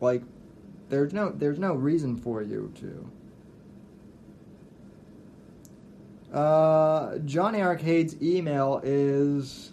Like, 0.00 0.22
there's 0.88 1.12
no 1.12 1.30
there's 1.30 1.58
no 1.58 1.74
reason 1.74 2.16
for 2.16 2.42
you 2.42 2.72
to. 2.80 3.10
Uh, 6.32 7.18
Johnny 7.18 7.60
Arcade's 7.60 8.20
email 8.22 8.80
is. 8.82 9.72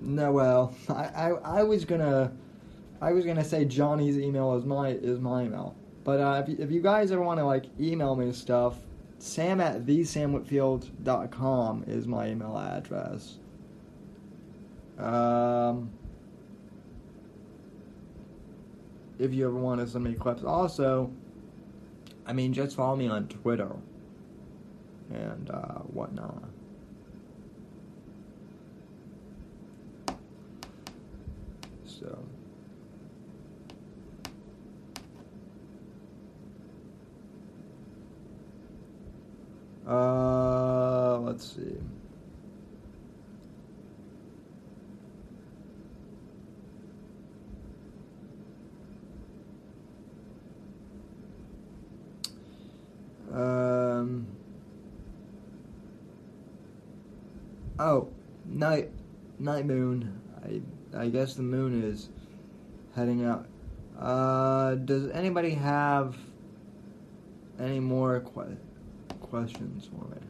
No, 0.00 0.32
well, 0.32 0.74
I, 0.88 1.04
I, 1.04 1.28
I 1.58 1.62
was 1.62 1.84
gonna, 1.84 2.32
I 3.00 3.12
was 3.12 3.24
gonna 3.26 3.44
say 3.44 3.64
Johnny's 3.64 4.18
email 4.18 4.54
is 4.54 4.64
my 4.64 4.88
is 4.90 5.20
my 5.20 5.44
email, 5.44 5.74
but 6.08 6.20
uh, 6.20 6.42
if, 6.42 6.48
you, 6.48 6.56
if 6.58 6.70
you 6.70 6.80
guys 6.80 7.12
ever 7.12 7.20
want 7.20 7.38
to 7.38 7.44
like 7.44 7.66
email 7.78 8.16
me 8.16 8.32
stuff, 8.32 8.78
Sam 9.18 9.60
at 9.60 9.84
thesamwhitfield.com 9.84 11.84
is 11.86 12.06
my 12.06 12.30
email 12.30 12.56
address. 12.56 13.36
Um, 14.96 15.90
if 19.18 19.34
you 19.34 19.44
ever 19.44 19.58
want 19.58 19.82
to 19.82 19.86
send 19.86 20.04
me 20.04 20.14
clips, 20.14 20.44
also, 20.44 21.12
I 22.26 22.32
mean, 22.32 22.54
just 22.54 22.74
follow 22.74 22.96
me 22.96 23.08
on 23.08 23.28
Twitter 23.28 23.76
and 25.12 25.50
uh, 25.50 25.80
whatnot. 25.92 26.42
So. 31.84 32.18
Let's 39.88 41.54
see. 41.54 41.76
Um. 53.32 54.26
Oh, 57.78 58.08
night, 58.44 58.90
night 59.38 59.64
moon. 59.64 60.20
I 60.44 60.60
I 60.98 61.08
guess 61.08 61.34
the 61.34 61.42
moon 61.42 61.82
is 61.82 62.08
heading 62.94 63.24
out. 63.24 63.46
Uh, 63.98 64.74
does 64.74 65.10
anybody 65.10 65.50
have 65.50 66.16
any 67.58 67.80
more 67.80 68.20
que- 68.20 68.56
questions 69.30 69.86
for 69.86 70.08
me? 70.08 70.20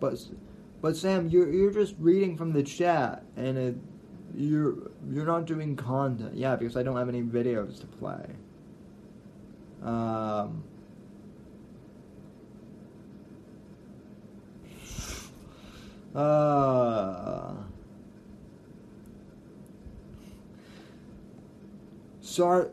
But 0.00 0.18
but 0.80 0.96
Sam, 0.96 1.28
you're 1.28 1.52
you're 1.52 1.72
just 1.72 1.94
reading 1.98 2.36
from 2.36 2.52
the 2.52 2.62
chat, 2.62 3.24
and 3.36 3.58
it 3.58 3.76
you're 4.34 4.90
you're 5.10 5.26
not 5.26 5.46
doing 5.46 5.76
content. 5.76 6.34
Yeah, 6.34 6.56
because 6.56 6.76
I 6.76 6.82
don't 6.82 6.96
have 6.96 7.08
any 7.08 7.22
videos 7.22 7.80
to 7.80 7.86
play. 7.86 8.26
Um. 9.82 10.64
Uh, 16.14 17.54
sorry. 22.20 22.68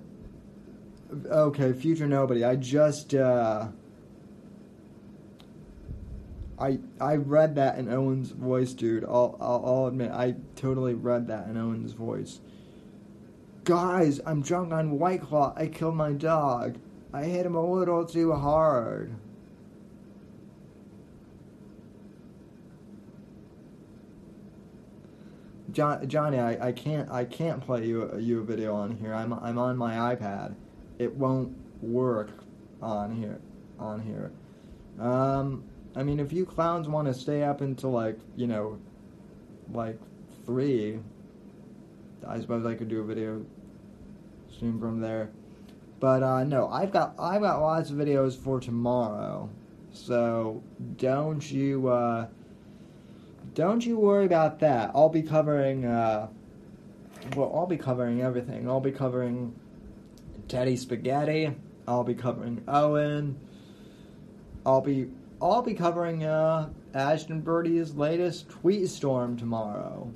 Okay, 1.13 1.73
future 1.73 2.07
nobody. 2.07 2.43
I 2.43 2.55
just 2.55 3.13
uh, 3.13 3.67
I 6.57 6.79
I 6.99 7.15
read 7.15 7.55
that 7.55 7.77
in 7.77 7.89
Owen's 7.89 8.31
voice, 8.31 8.73
dude. 8.73 9.03
I'll, 9.03 9.37
I'll 9.39 9.63
I'll 9.65 9.87
admit 9.87 10.11
I 10.11 10.35
totally 10.55 10.93
read 10.93 11.27
that 11.27 11.47
in 11.47 11.57
Owen's 11.57 11.93
voice. 11.93 12.39
Guys, 13.65 14.19
I'm 14.25 14.41
drunk 14.41 14.73
on 14.73 14.99
White 14.99 15.21
Claw. 15.21 15.53
I 15.55 15.67
killed 15.67 15.95
my 15.95 16.11
dog. 16.11 16.77
I 17.13 17.23
hit 17.23 17.45
him 17.45 17.55
a 17.55 17.65
little 17.65 18.05
too 18.05 18.33
hard. 18.33 19.15
John, 25.71 26.07
Johnny, 26.07 26.39
I, 26.39 26.67
I 26.67 26.71
can't 26.71 27.11
I 27.11 27.25
can't 27.25 27.61
play 27.61 27.85
you 27.85 28.09
a, 28.09 28.19
you 28.19 28.39
a 28.39 28.43
video 28.43 28.73
on 28.75 28.95
here. 28.97 29.13
I'm 29.13 29.33
I'm 29.33 29.57
on 29.57 29.77
my 29.77 30.15
iPad. 30.15 30.55
It 30.99 31.13
won't 31.15 31.55
work 31.81 32.31
on 32.81 33.15
here 33.15 33.39
on 33.79 34.01
here. 34.01 34.31
Um, 34.99 35.63
I 35.95 36.03
mean, 36.03 36.19
if 36.19 36.31
you 36.31 36.45
clowns 36.45 36.87
want 36.87 37.07
to 37.07 37.13
stay 37.13 37.43
up 37.43 37.61
until 37.61 37.91
like 37.91 38.17
you 38.35 38.47
know, 38.47 38.79
like 39.71 39.99
three, 40.45 40.99
I 42.27 42.39
suppose 42.39 42.65
I 42.65 42.75
could 42.75 42.89
do 42.89 43.01
a 43.01 43.03
video 43.03 43.45
stream 44.49 44.79
from 44.79 45.01
there. 45.01 45.29
But 45.99 46.23
uh, 46.23 46.43
no, 46.43 46.67
I've 46.69 46.91
got 46.91 47.15
I've 47.19 47.41
got 47.41 47.61
lots 47.61 47.89
of 47.89 47.97
videos 47.97 48.37
for 48.37 48.59
tomorrow, 48.59 49.49
so 49.91 50.61
don't 50.97 51.49
you 51.51 51.87
uh, 51.87 52.27
don't 53.53 53.85
you 53.85 53.97
worry 53.97 54.25
about 54.25 54.59
that. 54.59 54.91
I'll 54.93 55.09
be 55.09 55.21
covering 55.21 55.85
uh, 55.85 56.27
well, 57.35 57.51
I'll 57.55 57.65
be 57.65 57.77
covering 57.77 58.21
everything. 58.21 58.69
I'll 58.69 58.81
be 58.81 58.91
covering 58.91 59.55
Teddy 60.47 60.75
Spaghetti. 60.75 61.53
I'll 61.87 62.03
be 62.03 62.15
covering 62.15 62.63
Owen. 62.67 63.39
I'll 64.65 64.81
be 64.81 65.07
I'll 65.41 65.61
be 65.61 65.73
covering 65.73 66.23
uh, 66.23 66.69
Ashton 66.93 67.41
Birdie's 67.41 67.95
latest 67.95 68.49
tweet 68.49 68.89
storm 68.89 69.37
tomorrow. 69.37 70.11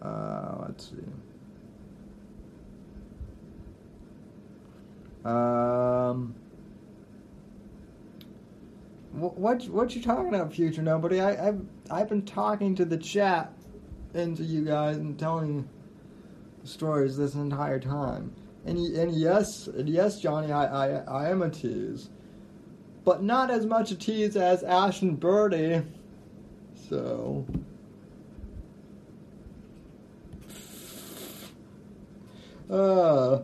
Uh, 0.00 0.56
let's 0.60 0.90
see. 0.90 0.96
Um, 5.24 6.34
what 9.12 9.66
what 9.68 9.96
you 9.96 10.02
talking 10.02 10.28
about, 10.28 10.52
future 10.52 10.82
nobody? 10.82 11.20
I 11.20 11.48
I've 11.48 11.62
I've 11.90 12.08
been 12.08 12.26
talking 12.26 12.74
to 12.74 12.84
the 12.84 12.98
chat 12.98 13.52
and 14.12 14.36
to 14.36 14.44
you 14.44 14.64
guys 14.64 14.98
and 14.98 15.18
telling 15.18 15.68
stories 16.64 17.16
this 17.16 17.34
entire 17.34 17.78
time. 17.78 18.34
And 18.66 18.78
and 18.78 19.14
yes, 19.14 19.66
and 19.66 19.88
yes, 19.88 20.20
Johnny, 20.20 20.50
I, 20.50 20.64
I 20.64 20.88
I 21.04 21.30
am 21.30 21.42
a 21.42 21.50
tease, 21.50 22.08
but 23.04 23.22
not 23.22 23.50
as 23.50 23.66
much 23.66 23.90
a 23.90 23.94
tease 23.94 24.36
as 24.36 24.62
Ashton 24.62 25.16
Birdie. 25.16 25.82
So. 26.88 27.46
Uh, 32.70 33.42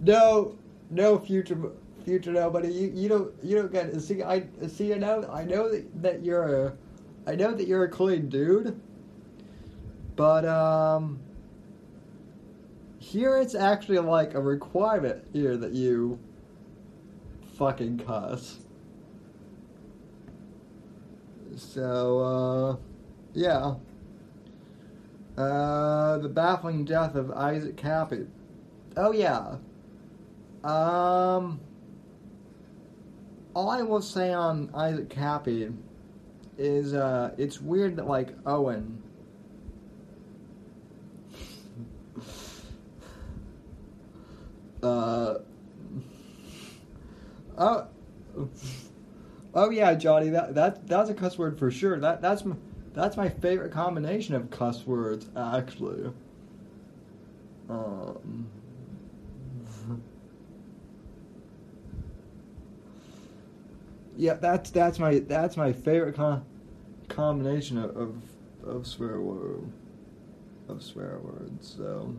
no, 0.00 0.56
no 0.90 1.18
future, 1.18 1.58
future 2.04 2.32
nobody. 2.32 2.68
You, 2.68 2.90
you 2.94 3.08
don't, 3.08 3.32
you 3.42 3.56
don't 3.56 3.70
get. 3.70 4.00
See, 4.00 4.22
I 4.22 4.44
see. 4.66 4.94
I 4.94 4.96
know, 4.96 5.28
I 5.30 5.44
know 5.44 5.70
that, 5.70 6.02
that 6.02 6.24
you're 6.24 6.66
a, 6.66 6.72
I 7.26 7.34
know 7.34 7.52
that 7.52 7.68
you're 7.68 7.84
a 7.84 7.88
clean 7.88 8.30
dude. 8.30 8.80
But 10.16 10.46
um, 10.46 11.20
here 13.02 13.36
it's 13.36 13.56
actually 13.56 13.98
like 13.98 14.34
a 14.34 14.40
requirement 14.40 15.24
here 15.32 15.56
that 15.56 15.72
you 15.72 16.20
fucking 17.58 17.98
cuss. 17.98 18.58
So 21.56 22.20
uh, 22.20 22.76
yeah. 23.34 23.74
Uh, 25.36 26.18
the 26.18 26.28
baffling 26.28 26.84
death 26.84 27.16
of 27.16 27.32
Isaac 27.32 27.76
Kappy. 27.76 28.28
Oh 28.96 29.12
yeah. 29.12 29.56
Um. 30.62 31.60
All 33.54 33.68
I 33.68 33.82
will 33.82 34.00
say 34.00 34.32
on 34.32 34.70
Isaac 34.74 35.08
Kappy 35.08 35.74
is 36.56 36.94
uh, 36.94 37.34
it's 37.36 37.60
weird 37.60 37.96
that 37.96 38.06
like 38.06 38.32
Owen. 38.46 39.02
Uh. 44.82 45.38
Oh. 47.58 47.86
Oh 49.54 49.70
yeah, 49.70 49.94
Johnny. 49.94 50.30
That 50.30 50.54
that 50.54 50.86
that's 50.86 51.10
a 51.10 51.14
cuss 51.14 51.36
word 51.38 51.58
for 51.58 51.70
sure. 51.70 51.98
That 51.98 52.22
that's 52.22 52.44
my. 52.44 52.56
That's 52.94 53.16
my 53.16 53.30
favorite 53.30 53.72
combination 53.72 54.34
of 54.34 54.50
cuss 54.50 54.86
words, 54.86 55.26
actually. 55.34 56.12
Um, 57.70 58.46
yeah, 64.16 64.34
that's 64.34 64.70
that's 64.70 64.98
my 64.98 65.20
that's 65.20 65.56
my 65.56 65.72
favorite 65.72 66.16
con- 66.16 66.44
combination 67.08 67.78
of, 67.78 67.96
of 67.96 68.16
of 68.62 68.86
swear 68.86 69.20
word 69.20 69.72
of 70.68 70.82
swear 70.82 71.18
words. 71.22 71.74
So, 71.76 72.14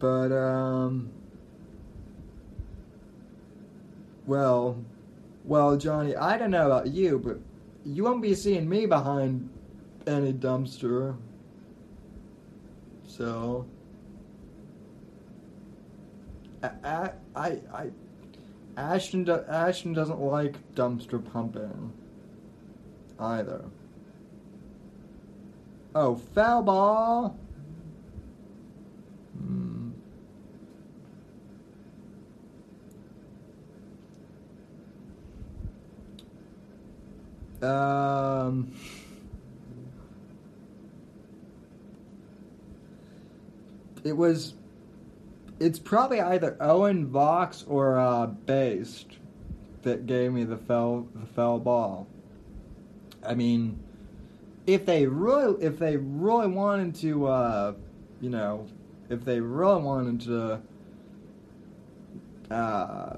but 0.00 0.32
um, 0.32 1.10
well. 4.26 4.76
Well, 5.42 5.76
Johnny, 5.78 6.14
I 6.14 6.36
don't 6.36 6.50
know 6.50 6.66
about 6.66 6.88
you, 6.88 7.18
but 7.18 7.38
you 7.84 8.04
won't 8.04 8.20
be 8.20 8.34
seeing 8.34 8.68
me 8.68 8.84
behind 8.84 9.48
any 10.06 10.34
dumpster. 10.34 11.16
So, 13.06 13.66
I, 16.62 17.10
I, 17.34 17.58
I, 17.72 17.90
Ashton, 18.76 19.28
Ashton 19.28 19.94
doesn't 19.94 20.20
like 20.20 20.56
dumpster 20.74 21.24
pumping 21.32 21.92
either. 23.18 23.64
Oh, 25.94 26.16
foul 26.16 26.62
ball. 26.62 27.38
Um, 37.62 38.72
it 44.04 44.16
was. 44.16 44.54
It's 45.58 45.78
probably 45.78 46.20
either 46.22 46.56
Owen 46.58 47.06
Vox 47.06 47.64
or 47.68 47.98
uh, 47.98 48.26
Based 48.26 49.18
that 49.82 50.06
gave 50.06 50.32
me 50.32 50.44
the 50.44 50.56
fell 50.56 51.06
the 51.14 51.26
fell 51.26 51.58
ball. 51.58 52.06
I 53.26 53.34
mean, 53.34 53.78
if 54.66 54.86
they 54.86 55.06
really 55.06 55.62
if 55.62 55.78
they 55.78 55.96
really 55.96 56.46
wanted 56.46 56.94
to, 56.96 57.26
uh, 57.26 57.74
you 58.20 58.30
know, 58.30 58.66
if 59.08 59.24
they 59.24 59.40
really 59.40 59.82
wanted 59.82 60.20
to, 60.22 60.62
uh, 62.54 63.16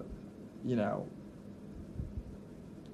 you 0.64 0.76
know, 0.76 1.06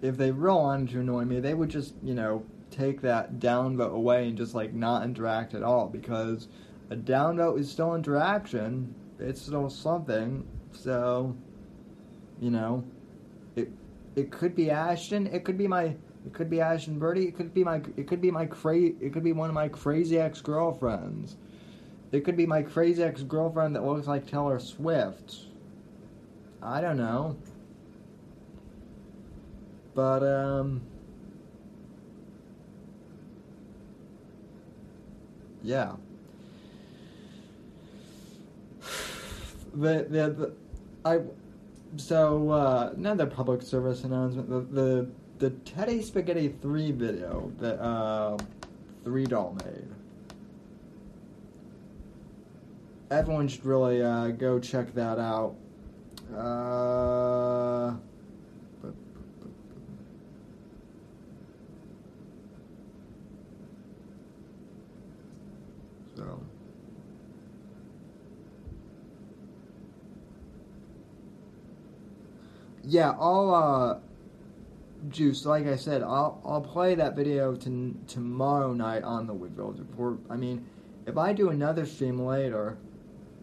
if 0.03 0.17
they 0.17 0.31
really 0.31 0.61
wanted 0.61 0.91
to 0.91 1.01
annoy 1.01 1.25
me, 1.25 1.41
they 1.41 1.55
would 1.55 1.69
just, 1.71 1.95
you 2.03 2.15
know, 2.15 2.45
take 2.71 3.01
that 3.01 3.39
downvote 3.39 3.93
away 3.93 4.29
and 4.29 4.37
just 4.37 4.55
like 4.55 4.73
not 4.73 5.03
interact 5.05 5.55
at 5.55 5.63
all 5.63 5.89
because 5.89 6.49
a 6.91 6.97
downvote 6.97 7.59
is 7.59 7.71
still 7.71 7.95
interaction. 7.95 8.95
It's 9.19 9.43
still 9.43 9.69
something. 9.69 10.47
So, 10.73 11.37
you 12.41 12.51
know, 12.51 12.85
it 13.57 13.71
it 14.17 14.31
could 14.31 14.55
be 14.55 14.71
Ashton. 14.71 15.27
It 15.27 15.45
could 15.45 15.59
be 15.59 15.67
my. 15.67 15.97
It 16.27 16.35
could 16.35 16.51
be 16.51 16.61
Ashton 16.61 16.99
Birdie. 16.99 17.27
It 17.27 17.37
could 17.37 17.55
be 17.55 17.65
my. 17.65 17.81
It 17.97 18.07
could 18.07 18.21
be 18.21 18.31
my 18.31 18.47
cra- 18.47 18.77
It 19.01 19.13
could 19.13 19.25
be 19.25 19.33
one 19.33 19.49
of 19.49 19.55
my 19.55 19.69
crazy 19.69 20.19
ex 20.19 20.41
girlfriends. 20.41 21.37
It 22.13 22.25
could 22.25 22.37
be 22.37 22.47
my 22.47 22.63
crazy 22.63 23.03
ex 23.03 23.23
girlfriend 23.23 23.77
that 23.77 23.85
looks 23.85 24.07
like 24.07 24.27
Taylor 24.27 24.59
Swift. 24.59 25.47
I 26.63 26.81
don't 26.81 26.97
know. 26.97 27.37
But 29.99 30.23
um. 30.23 30.81
Yeah. 35.65 35.97
The, 39.75 40.07
the, 40.09 40.31
the 40.31 40.53
I 41.05 41.21
so 41.97 42.51
uh, 42.51 42.93
another 42.97 43.27
public 43.27 43.63
service 43.63 44.03
announcement 44.03 44.49
the 44.49 44.61
the, 44.61 45.11
the 45.39 45.51
Teddy 45.51 46.01
Spaghetti 46.01 46.49
three 46.63 46.91
video 46.91 47.53
that 47.59 47.81
uh, 47.81 48.39
three 49.05 49.27
doll 49.27 49.57
made. 49.65 49.89
Everyone 53.11 53.47
should 53.47 53.65
really 53.65 54.03
uh, 54.03 54.29
go 54.29 54.59
check 54.59 54.95
that 54.95 55.19
out. 55.19 55.55
Uh, 56.35 57.95
so. 66.19 66.41
Yeah, 72.89 73.15
I'll 73.21 73.55
uh, 73.55 73.99
juice. 75.11 75.45
Like 75.45 75.67
I 75.67 75.77
said, 75.77 76.03
I'll 76.03 76.41
I'll 76.43 76.63
play 76.63 76.95
that 76.95 77.15
video 77.15 77.55
to, 77.55 77.95
tomorrow 78.07 78.73
night 78.73 79.03
on 79.03 79.27
the 79.27 79.35
Whitfield 79.35 79.79
Report. 79.79 80.19
I 80.31 80.37
mean, 80.37 80.65
if 81.07 81.19
I 81.19 81.35
do 81.35 81.51
another 81.51 81.85
stream 81.85 82.19
later, 82.19 82.79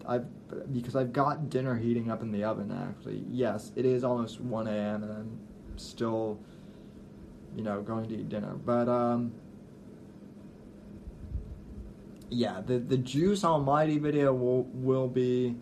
I've 0.08 0.26
because 0.74 0.96
I've 0.96 1.14
got 1.14 1.52
dinner 1.52 1.76
heating 1.76 2.10
up 2.10 2.24
in 2.24 2.32
the 2.32 2.44
oven. 2.44 2.72
Actually, 2.72 3.24
yes, 3.30 3.72
it 3.76 3.86
is 3.86 4.04
almost 4.04 4.42
one 4.42 4.68
a.m. 4.68 5.04
and 5.04 5.12
I'm 5.12 5.40
still, 5.76 6.40
you 7.56 7.62
know, 7.62 7.84
going 7.84 8.08
to 8.08 8.16
eat 8.16 8.30
dinner. 8.30 8.56
But 8.56 8.90
um, 8.90 9.32
yeah, 12.32 12.62
the 12.66 12.80
the 12.80 12.98
Juice 12.98 13.44
Almighty 13.44 14.00
video 14.00 14.34
will 14.34 14.64
will 14.74 15.08
be 15.08 15.56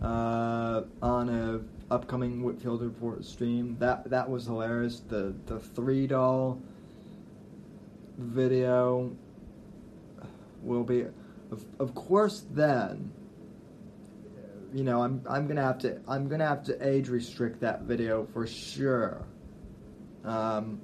uh, 0.00 0.84
on 1.02 1.28
a 1.28 1.60
upcoming 1.90 2.42
Whitfield 2.42 2.82
Report 2.82 3.24
stream. 3.24 3.76
That 3.78 4.08
that 4.10 4.28
was 4.28 4.46
hilarious. 4.46 5.00
The 5.00 5.34
the 5.46 5.58
three 5.58 6.06
doll 6.06 6.60
video 8.18 9.10
will 10.62 10.84
be, 10.84 11.02
of, 11.50 11.64
of 11.78 11.94
course. 11.94 12.44
Then, 12.50 13.12
you 14.72 14.84
know, 14.84 15.02
I'm 15.02 15.22
I'm 15.28 15.46
gonna 15.46 15.62
have 15.62 15.78
to 15.78 16.00
I'm 16.06 16.28
gonna 16.28 16.46
have 16.46 16.64
to 16.64 16.86
age 16.86 17.08
restrict 17.08 17.60
that 17.60 17.82
video 17.82 18.26
for 18.32 18.46
sure. 18.46 19.24
Um, 20.24 20.80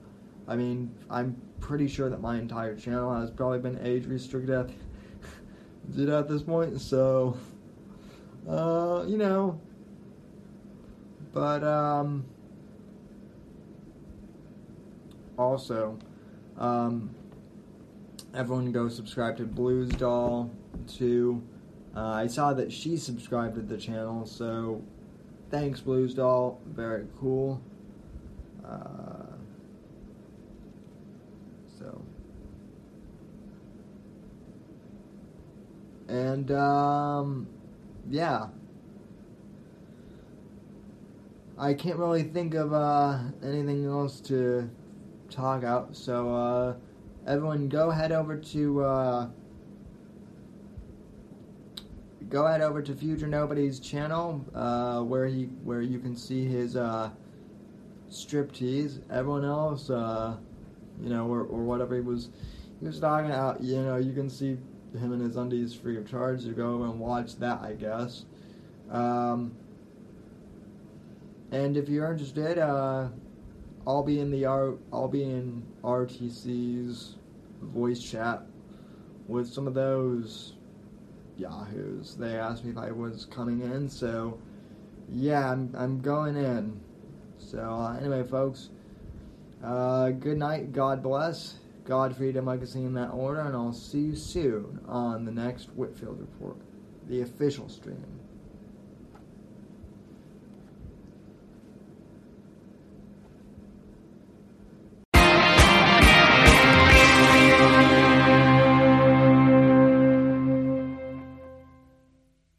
I 0.49 0.57
mean, 0.57 0.95
I'm 1.11 1.41
pretty 1.61 1.89
sure 1.89 2.09
that 2.09 2.21
my 2.21 2.39
entire 2.39 2.77
channel 2.77 3.15
has 3.15 3.31
probably 3.31 3.59
been 3.59 3.79
age 3.83 4.07
restricted 4.07 4.51
at, 4.51 6.09
at 6.09 6.29
this 6.29 6.43
point. 6.43 6.81
So, 6.81 7.37
uh, 8.49 9.05
you 9.07 9.19
know, 9.19 9.61
but 11.37 11.63
um, 11.63 12.25
also, 15.39 15.99
um, 16.57 17.15
everyone 18.33 18.73
go 18.73 18.89
subscribe 18.89 19.37
to 19.37 19.45
Blues 19.45 19.91
Doll 19.91 20.51
too. 20.87 21.43
Uh, 21.95 22.07
I 22.07 22.27
saw 22.27 22.55
that 22.55 22.73
she 22.73 22.97
subscribed 22.97 23.57
to 23.57 23.61
the 23.61 23.77
channel, 23.77 24.25
so 24.25 24.83
thanks 25.51 25.79
Blues 25.79 26.15
Doll. 26.15 26.59
Very 26.69 27.07
cool. 27.21 27.61
Uh, 28.67 29.37
so. 31.79 32.01
And 36.09 36.51
um, 36.51 37.47
yeah. 38.09 38.47
I 41.59 41.73
can't 41.73 41.97
really 41.97 42.23
think 42.23 42.55
of 42.55 42.73
uh, 42.75 43.19
anything 43.43 43.87
else 43.87 44.21
to 44.23 44.69
talk 45.31 45.65
out. 45.65 45.97
So 45.97 46.35
uh, 46.35 46.75
everyone, 47.27 47.69
go 47.69 47.91
head 47.91 48.13
over 48.13 48.37
to 48.37 48.85
uh, 48.85 49.29
go 52.29 52.47
head 52.47 52.61
over 52.61 52.83
to 52.83 52.95
Future 52.95 53.27
Nobody's 53.27 53.81
channel 53.81 54.45
uh, 54.55 55.01
where 55.01 55.27
he 55.27 55.45
where 55.65 55.81
you 55.81 55.99
can 55.99 56.15
see 56.15 56.45
his 56.45 56.77
uh, 56.77 57.11
striptease. 58.11 59.01
Everyone 59.11 59.45
else, 59.45 59.89
uh, 59.89 60.37
you 61.01 61.09
know, 61.09 61.27
or, 61.27 61.41
or 61.41 61.63
whatever 61.63 61.95
he 61.95 62.03
was 62.03 62.29
he 62.81 62.87
was 62.87 63.01
talking 63.01 63.31
about, 63.31 63.63
you 63.63 63.81
know, 63.83 63.97
you 63.97 64.13
can 64.13 64.29
see 64.29 64.59
him 64.93 65.13
in 65.15 65.21
his 65.21 65.37
undies 65.37 65.75
free 65.75 65.97
of 65.97 66.09
charge. 66.09 66.43
So 66.43 66.51
go 66.51 66.83
and 66.83 67.01
watch 67.01 67.37
that, 67.37 67.63
I 67.63 67.73
guess. 67.73 68.27
Um, 68.91 69.53
and 71.53 71.77
if 71.77 71.89
you're 71.89 72.11
interested, 72.11 72.59
uh, 72.59 73.09
I'll 73.87 74.03
be 74.03 74.21
in 74.21 74.31
the 74.31 74.45
R, 74.45 74.75
I'll 74.93 75.09
be 75.09 75.23
in 75.23 75.63
RTC's 75.83 77.17
voice 77.63 78.03
chat 78.03 78.43
with 79.29 79.49
some 79.49 79.67
of 79.67 79.75
those 79.75 80.55
yahoos. 81.37 82.17
They 82.17 82.37
asked 82.37 82.65
me 82.65 82.71
if 82.71 82.79
I 82.79 82.91
was 82.91 83.27
coming 83.27 83.61
in, 83.61 83.89
so 83.89 84.39
yeah, 85.09 85.51
I'm 85.51 85.75
I'm 85.77 86.01
going 86.01 86.37
in. 86.37 86.81
So 87.39 87.59
uh, 87.59 87.97
anyway, 87.99 88.25
folks, 88.25 88.71
uh, 89.63 90.11
good 90.11 90.39
night. 90.39 90.73
God 90.73 91.03
bless. 91.03 91.57
God, 91.85 92.17
freedom, 92.17 92.47
legacy 92.47 92.81
in 92.81 92.95
that 92.95 93.11
order, 93.11 93.43
and 93.43 93.55
I'll 93.55 93.73
see 93.73 94.01
you 94.01 94.17
soon 94.17 94.81
on 94.89 95.25
the 95.25 95.31
next 95.31 95.67
Whitfield 95.77 96.19
report, 96.19 96.57
the 97.09 97.23
official 97.23 97.69
stream. 97.69 98.05